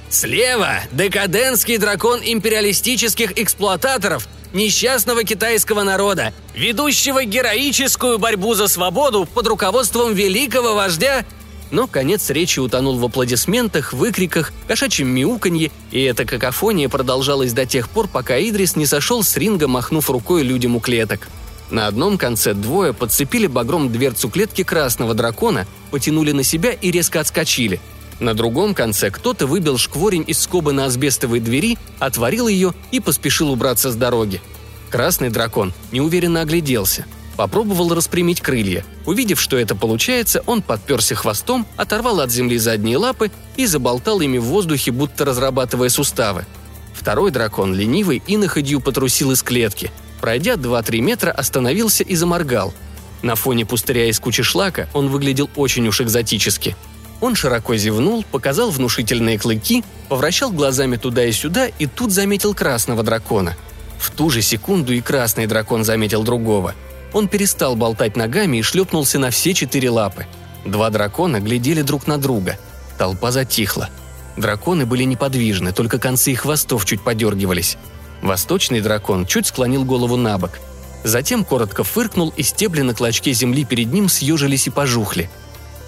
«Слева– 0.10 0.80
декадентский 0.92 1.78
дракон 1.78 2.22
империалистических 2.24 3.38
эксплуататоров, 3.38 4.28
несчастного 4.54 5.24
китайского 5.24 5.84
народа, 5.84 6.34
ведущего 6.56 7.26
героическую 7.26 8.18
борьбу 8.18 8.54
за 8.54 8.70
свободу 8.70 9.26
под 9.26 9.48
руководством 9.48 10.14
великого 10.14 10.76
вождя 10.76 11.26
но 11.72 11.88
конец 11.88 12.30
речи 12.30 12.60
утонул 12.60 12.98
в 12.98 13.06
аплодисментах, 13.06 13.94
выкриках, 13.94 14.54
кошачьем 14.68 15.10
мяуканье, 15.10 15.72
и 15.92 16.02
эта 16.02 16.26
какофония 16.26 16.90
продолжалась 16.90 17.54
до 17.54 17.66
тех 17.66 17.90
пор, 17.90 18.08
пока 18.08 18.38
Идрис 18.38 18.76
не 18.76 18.86
сошел 18.86 19.24
с 19.24 19.36
ринга, 19.38 19.68
махнув 19.68 20.10
рукой 20.10 20.44
людям 20.44 20.76
у 20.76 20.80
клеток. 20.80 21.28
На 21.70 21.88
одном 21.88 22.18
конце 22.18 22.54
двое 22.54 22.94
подцепили 22.94 23.48
багром 23.48 23.92
дверцу 23.92 24.30
клетки 24.30 24.64
красного 24.64 25.14
дракона, 25.14 25.68
потянули 25.92 26.32
на 26.32 26.44
себя 26.44 26.72
и 26.72 26.92
резко 26.92 27.20
отскочили. 27.20 27.82
На 28.20 28.34
другом 28.34 28.74
конце 28.74 29.12
кто-то 29.12 29.46
выбил 29.46 29.78
шкворень 29.78 30.24
из 30.26 30.40
скобы 30.40 30.74
на 30.74 30.86
асбестовой 30.86 31.40
двери, 31.40 31.78
отворил 32.00 32.48
ее 32.48 32.74
и 32.92 33.00
поспешил 33.00 33.52
убраться 33.52 33.92
с 33.92 33.96
дороги. 33.96 34.42
Красный 34.90 35.30
дракон 35.30 35.74
неуверенно 35.92 36.42
огляделся. 36.42 37.06
Попробовал 37.38 37.94
распрямить 37.94 38.42
крылья. 38.42 38.84
Увидев, 39.06 39.40
что 39.40 39.58
это 39.58 39.76
получается, 39.76 40.44
он 40.46 40.62
подперся 40.62 41.16
хвостом, 41.16 41.66
оторвал 41.78 42.20
от 42.20 42.32
земли 42.32 42.58
задние 42.58 42.98
лапы 42.98 43.32
и 43.56 43.66
заболтал 43.66 44.20
ими 44.20 44.40
в 44.40 44.46
воздухе, 44.46 44.92
будто 44.92 45.24
разрабатывая 45.24 45.90
суставы. 45.90 46.46
Второй 46.94 47.32
дракон, 47.32 47.74
ленивый, 47.74 48.22
и 48.28 48.36
на 48.36 48.48
ходью 48.48 48.82
потрусил 48.82 49.32
из 49.32 49.42
клетки– 49.44 49.92
Пройдя 50.22 50.54
2-3 50.54 51.00
метра, 51.00 51.32
остановился 51.32 52.04
и 52.04 52.16
заморгал. 52.16 52.74
На 53.22 53.36
фоне 53.36 53.66
пустыря 53.66 54.10
из 54.10 54.20
кучи 54.20 54.44
шлака 54.44 54.88
он 54.94 55.10
выглядел 55.10 55.50
очень 55.56 55.88
уж 55.88 56.02
экзотически. 56.02 56.76
Он 57.20 57.36
широко 57.36 57.76
зевнул, 57.76 58.24
показал 58.32 58.70
внушительные 58.70 59.40
клыки, 59.40 59.84
повращал 60.08 60.52
глазами 60.52 60.98
туда 60.98 61.26
и 61.26 61.32
сюда 61.32 61.68
и 61.68 61.88
тут 61.88 62.12
заметил 62.12 62.54
красного 62.54 63.02
дракона. 63.04 63.56
В 63.98 64.12
ту 64.12 64.30
же 64.30 64.44
секунду 64.44 64.94
и 64.94 65.02
красный 65.02 65.48
дракон 65.48 65.84
заметил 65.84 66.24
другого. 66.24 66.76
Он 67.18 67.28
перестал 67.28 67.76
болтать 67.76 68.16
ногами 68.16 68.58
и 68.58 68.62
шлепнулся 68.62 69.18
на 69.18 69.32
все 69.32 69.56
четыре 69.56 69.90
лапы. 69.90 70.28
Два 70.66 70.92
дракона 70.92 71.40
глядели 71.40 71.82
друг 71.82 72.06
на 72.06 72.20
друга. 72.20 72.60
Толпа 73.00 73.32
затихла. 73.32 73.90
Драконы 74.36 74.86
были 74.86 75.02
неподвижны, 75.02 75.72
только 75.72 75.98
концы 75.98 76.34
их 76.34 76.42
хвостов 76.42 76.86
чуть 76.86 77.02
подергивались. 77.02 77.76
Восточный 78.22 78.82
дракон 78.82 79.26
чуть 79.26 79.48
склонил 79.48 79.84
голову 79.84 80.16
на 80.16 80.38
бок. 80.38 80.60
Затем 81.04 81.44
коротко 81.44 81.84
фыркнул, 81.84 82.32
и 82.38 82.44
стебли 82.44 82.84
на 82.84 82.94
клочке 82.94 83.34
земли 83.34 83.66
перед 83.66 83.92
ним 83.92 84.10
съежились 84.10 84.68
и 84.68 84.70
пожухли. 84.70 85.28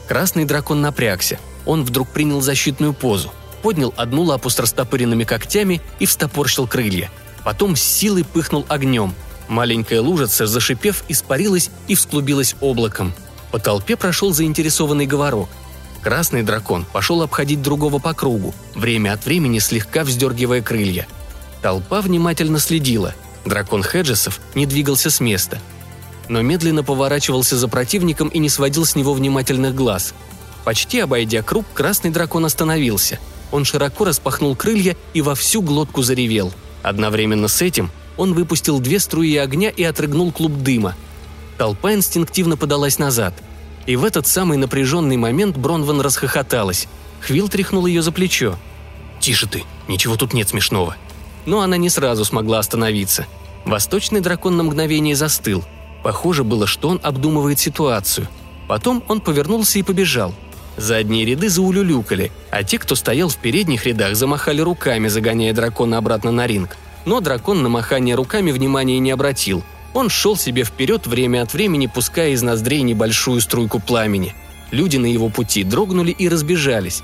Красный 0.08 0.46
дракон 0.46 0.82
напрягся. 0.82 1.38
Он 1.68 1.84
вдруг 1.84 2.10
принял 2.10 2.42
защитную 2.42 2.94
позу. 2.94 3.32
Поднял 3.62 3.94
одну 3.98 4.24
лапу 4.24 4.50
с 4.50 4.58
растопыренными 4.58 5.26
когтями 5.26 5.80
и 6.00 6.08
встопорщил 6.08 6.66
крылья. 6.66 7.12
Потом 7.44 7.76
с 7.76 7.84
силой 7.84 8.24
пыхнул 8.26 8.66
огнем. 8.68 9.14
Маленькая 9.50 10.00
лужица, 10.00 10.48
зашипев, 10.48 11.04
испарилась 11.10 11.70
и 11.90 11.96
всклубилась 11.96 12.56
облаком. 12.62 13.14
По 13.52 13.60
толпе 13.60 13.98
прошел 13.98 14.32
заинтересованный 14.32 15.06
говорок. 15.06 15.50
Красный 16.02 16.44
дракон 16.44 16.86
пошел 16.94 17.22
обходить 17.22 17.62
другого 17.62 18.00
по 18.00 18.14
кругу, 18.14 18.54
время 18.74 19.12
от 19.12 19.26
времени 19.26 19.60
слегка 19.60 20.06
вздергивая 20.06 20.62
крылья– 20.62 21.06
Толпа 21.62 22.02
внимательно 22.02 22.60
следила. 22.60 23.14
Дракон 23.46 23.84
Хеджесов 23.84 24.40
не 24.56 24.66
двигался 24.66 25.10
с 25.10 25.20
места. 25.20 25.60
Но 26.28 26.42
медленно 26.42 26.84
поворачивался 26.84 27.58
за 27.58 27.68
противником 27.68 28.30
и 28.30 28.40
не 28.40 28.50
сводил 28.50 28.86
с 28.86 28.96
него 28.96 29.14
внимательных 29.14 29.76
глаз. 29.76 30.14
Почти 30.64 31.00
обойдя 31.00 31.42
круг, 31.42 31.66
красный 31.74 32.12
дракон 32.12 32.46
остановился. 32.46 33.20
Он 33.52 33.66
широко 33.66 34.06
распахнул 34.06 34.56
крылья 34.56 34.96
и 35.14 35.22
во 35.22 35.36
всю 35.36 35.62
глотку 35.62 36.02
заревел. 36.02 36.54
Одновременно 36.84 37.48
с 37.48 37.62
этим 37.62 37.90
он 38.20 38.34
выпустил 38.34 38.82
две 38.82 39.00
струи 39.00 39.38
огня 39.38 39.70
и 39.70 39.82
отрыгнул 39.82 40.34
клуб 40.34 40.52
дыма. 40.52 40.94
Толпа 41.58 41.94
инстинктивно 41.94 42.58
подалась 42.58 43.00
назад. 43.00 43.34
И 43.86 43.96
в 43.96 44.04
этот 44.04 44.28
самый 44.28 44.58
напряженный 44.58 45.16
момент 45.16 45.56
Бронван 45.56 46.02
расхохоталась. 46.02 46.90
Хвилл 47.22 47.48
тряхнул 47.48 47.86
ее 47.86 48.02
за 48.02 48.12
плечо. 48.12 48.58
«Тише 49.22 49.48
ты, 49.48 49.64
ничего 49.88 50.18
тут 50.18 50.34
нет 50.34 50.50
смешного», 50.50 50.98
но 51.46 51.62
она 51.62 51.78
не 51.78 51.90
сразу 51.90 52.26
смогла 52.26 52.60
остановиться. 52.60 53.26
Восточный 53.64 54.20
дракон 54.20 54.58
на 54.58 54.64
мгновение 54.64 55.16
застыл. 55.16 55.64
Похоже 56.04 56.44
было, 56.44 56.68
что 56.68 56.90
он 56.90 57.00
обдумывает 57.02 57.58
ситуацию. 57.58 58.28
Потом 58.68 59.02
он 59.08 59.22
повернулся 59.22 59.80
и 59.80 59.84
побежал. 59.84 60.36
Задние 60.76 61.24
ряды 61.24 61.48
заулюлюкали, 61.48 62.34
а 62.52 62.64
те, 62.64 62.80
кто 62.80 62.96
стоял 62.96 63.30
в 63.30 63.38
передних 63.38 63.86
рядах, 63.86 64.16
замахали 64.16 64.60
руками, 64.60 65.08
загоняя 65.08 65.54
дракона 65.54 65.98
обратно 65.98 66.32
на 66.32 66.48
ринг. 66.48 66.76
Но 67.10 67.22
дракон 67.22 67.64
на 67.64 67.70
махание 67.70 68.14
руками 68.14 68.52
внимания 68.52 69.00
не 69.00 69.10
обратил. 69.10 69.64
Он 69.96 70.12
шел 70.12 70.38
себе 70.38 70.64
вперед, 70.64 71.08
время 71.08 71.42
от 71.42 71.54
времени 71.56 71.88
пуская 71.88 72.30
из 72.30 72.44
ноздрей 72.44 72.84
небольшую 72.84 73.42
струйку 73.42 73.80
пламени. 73.80 74.36
Люди 74.70 74.98
на 74.98 75.08
его 75.08 75.30
пути 75.30 75.64
дрогнули 75.64 76.12
и 76.12 76.30
разбежались. 76.30 77.02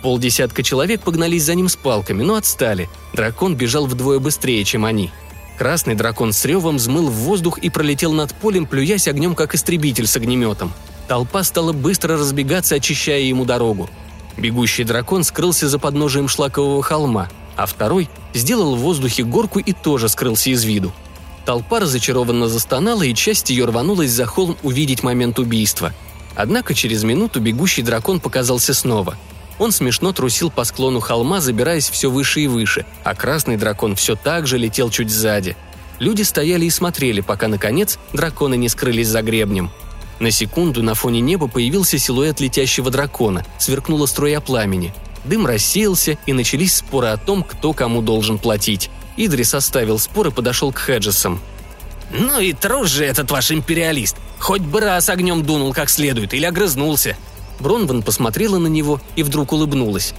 Полдесятка 0.00 0.62
человек 0.62 1.00
погнались 1.00 1.42
за 1.42 1.56
ним 1.56 1.68
с 1.68 1.74
палками, 1.74 2.22
но 2.22 2.36
отстали. 2.36 2.88
Дракон 3.14 3.56
бежал 3.56 3.86
вдвое 3.86 4.20
быстрее, 4.20 4.62
чем 4.62 4.84
они. 4.84 5.10
Красный 5.58 5.96
дракон 5.96 6.32
с 6.32 6.44
ревом 6.44 6.76
взмыл 6.76 7.08
в 7.08 7.14
воздух 7.14 7.58
и 7.58 7.68
пролетел 7.68 8.12
над 8.12 8.32
полем, 8.34 8.64
плюясь 8.64 9.08
огнем, 9.08 9.34
как 9.34 9.56
истребитель 9.56 10.06
с 10.06 10.14
огнеметом. 10.14 10.72
Толпа 11.08 11.42
стала 11.42 11.72
быстро 11.72 12.16
разбегаться, 12.16 12.76
очищая 12.76 13.22
ему 13.22 13.44
дорогу. 13.44 13.90
Бегущий 14.36 14.84
дракон 14.84 15.24
скрылся 15.24 15.68
за 15.68 15.80
подножием 15.80 16.28
шлакового 16.28 16.80
холма, 16.80 17.28
а 17.56 17.66
второй 17.66 18.08
сделал 18.34 18.76
в 18.76 18.80
воздухе 18.80 19.24
горку 19.24 19.58
и 19.58 19.72
тоже 19.72 20.08
скрылся 20.08 20.50
из 20.50 20.64
виду. 20.64 20.92
Толпа 21.44 21.80
разочарованно 21.80 22.48
застонала, 22.48 23.02
и 23.02 23.14
часть 23.14 23.50
ее 23.50 23.64
рванулась 23.64 24.10
за 24.10 24.26
холм 24.26 24.56
увидеть 24.62 25.02
момент 25.02 25.38
убийства. 25.38 25.92
Однако 26.34 26.74
через 26.74 27.04
минуту 27.04 27.40
бегущий 27.40 27.82
дракон 27.82 28.20
показался 28.20 28.74
снова– 28.74 29.16
он 29.58 29.72
смешно 29.72 30.12
трусил 30.12 30.50
по 30.50 30.64
склону 30.64 31.00
холма, 31.00 31.40
забираясь 31.40 31.88
все 31.88 32.10
выше 32.10 32.40
и 32.40 32.46
выше, 32.46 32.86
а 33.04 33.14
красный 33.14 33.56
дракон 33.56 33.96
все 33.96 34.14
так 34.14 34.46
же 34.46 34.56
летел 34.56 34.90
чуть 34.90 35.10
сзади. 35.10 35.56
Люди 35.98 36.22
стояли 36.22 36.64
и 36.66 36.70
смотрели, 36.70 37.20
пока, 37.20 37.48
наконец, 37.48 37.98
драконы 38.12 38.56
не 38.56 38.68
скрылись 38.68 39.08
за 39.08 39.20
гребнем. 39.22 39.70
На 40.20 40.30
секунду 40.30 40.82
на 40.82 40.94
фоне 40.94 41.20
неба 41.20 41.48
появился 41.48 41.98
силуэт 41.98 42.40
летящего 42.40 42.90
дракона, 42.90 43.44
сверкнула 43.58 44.06
струя 44.06 44.40
пламени. 44.40 44.94
Дым 45.28 45.46
рассеялся, 45.46 46.16
и 46.26 46.32
начались 46.32 46.76
споры 46.76 47.08
о 47.08 47.18
том, 47.18 47.42
кто 47.42 47.72
кому 47.72 48.00
должен 48.00 48.38
платить. 48.38 48.90
Идрис 49.16 49.52
оставил 49.54 49.98
спор 49.98 50.28
и 50.28 50.30
подошел 50.30 50.72
к 50.72 50.78
Хеджесам. 50.78 51.40
«Ну 52.10 52.40
и 52.40 52.54
трус 52.54 52.88
же 52.88 53.04
этот 53.04 53.30
ваш 53.30 53.50
империалист! 53.50 54.16
Хоть 54.38 54.62
бы 54.62 54.80
раз 54.80 55.10
огнем 55.10 55.42
дунул 55.42 55.74
как 55.74 55.90
следует 55.90 56.32
или 56.32 56.46
огрызнулся!» 56.46 57.16
Бронван 57.60 58.02
посмотрела 58.02 58.58
на 58.58 58.68
него 58.68 59.00
и 59.16 59.22
вдруг 59.22 59.52
улыбнулась. 59.52 60.14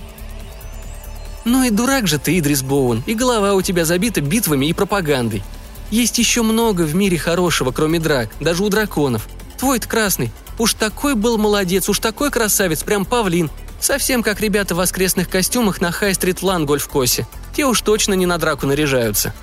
«Ну 1.45 1.63
и 1.63 1.71
дурак 1.71 2.07
же 2.07 2.19
ты, 2.19 2.37
Идрис 2.37 2.61
Боуэн, 2.61 3.01
и 3.07 3.15
голова 3.15 3.55
у 3.55 3.61
тебя 3.63 3.85
забита 3.85 4.21
битвами 4.21 4.67
и 4.67 4.73
пропагандой. 4.73 5.41
Есть 5.89 6.19
еще 6.19 6.43
много 6.43 6.83
в 6.83 6.93
мире 6.93 7.17
хорошего, 7.17 7.71
кроме 7.71 7.99
драк, 7.99 8.29
даже 8.39 8.63
у 8.63 8.69
драконов. 8.69 9.27
Твой-то 9.57 9.87
красный. 9.87 10.31
Уж 10.59 10.75
такой 10.75 11.15
был 11.15 11.39
молодец, 11.39 11.89
уж 11.89 11.97
такой 11.97 12.29
красавец, 12.29 12.83
прям 12.83 13.05
павлин. 13.05 13.49
Совсем 13.81 14.23
как 14.23 14.41
ребята 14.41 14.75
в 14.75 14.77
воскресных 14.77 15.29
костюмах 15.29 15.81
на 15.81 15.91
Хай-стрит 15.91 16.41
Лан 16.41 16.65
Гольф-Косе. 16.65 17.25
Те 17.55 17.65
уж 17.65 17.81
точно 17.81 18.13
не 18.13 18.25
на 18.25 18.37
драку 18.37 18.67
наряжаются». 18.67 19.33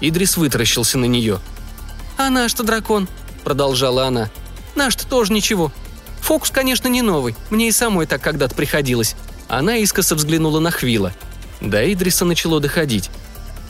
Идрис 0.00 0.36
вытаращился 0.36 0.98
на 0.98 1.06
нее. 1.06 1.40
«А 2.18 2.30
наш-то 2.30 2.62
дракон»,— 2.62 3.08
продолжала 3.44 4.06
она. 4.06 4.30
«Наш-то 4.74 5.06
тоже 5.06 5.32
ничего. 5.32 5.72
Фокус, 6.20 6.50
конечно, 6.50 6.88
не 6.88 7.02
новый. 7.02 7.34
Мне 7.50 7.68
и 7.68 7.72
самой 7.72 8.06
так 8.06 8.20
когда-то 8.20 8.54
приходилось. 8.54 9.14
Она 9.48 9.76
искоса 9.76 10.14
взглянула 10.14 10.60
на 10.60 10.70
Хвила. 10.70 11.12
До 11.60 11.92
Идриса 11.92 12.24
начало 12.24 12.60
доходить. 12.60 13.10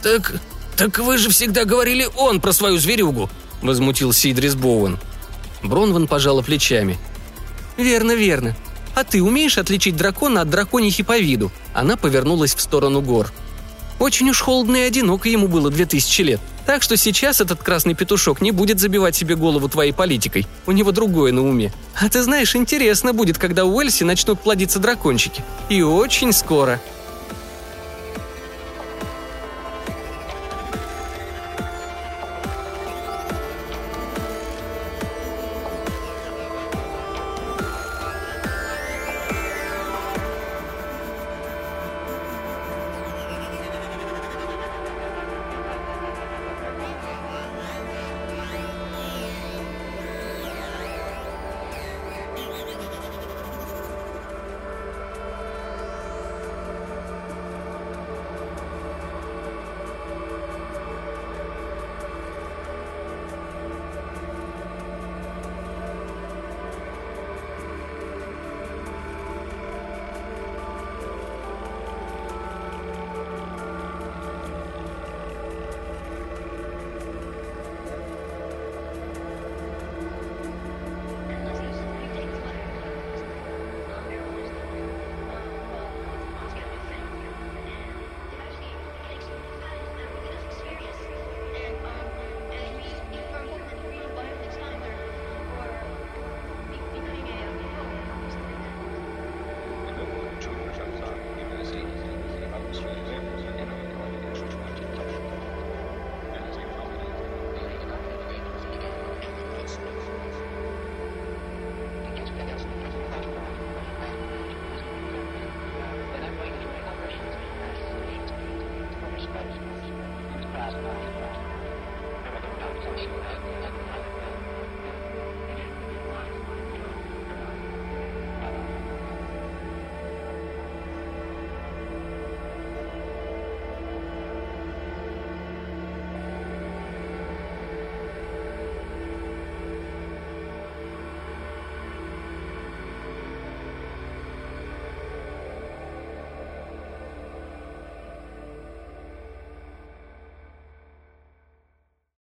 «Так... 0.02 0.34
так 0.76 0.98
вы 0.98 1.18
же 1.18 1.30
всегда 1.30 1.64
говорили 1.64 2.08
он 2.16 2.40
про 2.40 2.52
свою 2.52 2.78
зверюгу!»– 2.78 3.30
возмутился 3.62 4.30
Идрис 4.30 4.54
Боуэн. 4.54 4.98
Бронван 5.62 6.06
пожала 6.06 6.42
плечами. 6.42 6.98
«Верно, 7.76 8.12
верно. 8.12 8.56
А 8.96 9.04
ты 9.04 9.22
умеешь 9.22 9.58
отличить 9.58 9.94
дракона 9.94 10.40
от 10.40 10.48
драконихи 10.48 11.02
по 11.02 11.18
виду?» 11.18 11.52
Она 11.74 11.98
повернулась 11.98 12.54
в 12.54 12.62
сторону 12.62 13.02
гор. 13.02 13.30
«Очень 13.98 14.30
уж 14.30 14.40
холодно 14.40 14.76
и 14.76 14.80
одиноко 14.80 15.28
ему 15.28 15.48
было 15.48 15.70
две 15.70 15.84
тысячи 15.84 16.22
лет. 16.22 16.40
Так 16.64 16.82
что 16.82 16.96
сейчас 16.96 17.42
этот 17.42 17.62
красный 17.62 17.94
петушок 17.94 18.40
не 18.40 18.52
будет 18.52 18.80
забивать 18.80 19.14
себе 19.14 19.36
голову 19.36 19.68
твоей 19.68 19.92
политикой. 19.92 20.46
У 20.66 20.72
него 20.72 20.92
другое 20.92 21.30
на 21.30 21.46
уме. 21.46 21.74
А 21.94 22.08
ты 22.08 22.22
знаешь, 22.22 22.56
интересно 22.56 23.12
будет, 23.12 23.36
когда 23.36 23.66
у 23.66 23.76
Уэльси 23.76 24.04
начнут 24.04 24.40
плодиться 24.40 24.78
дракончики. 24.78 25.44
И 25.68 25.82
очень 25.82 26.32
скоро. 26.32 26.80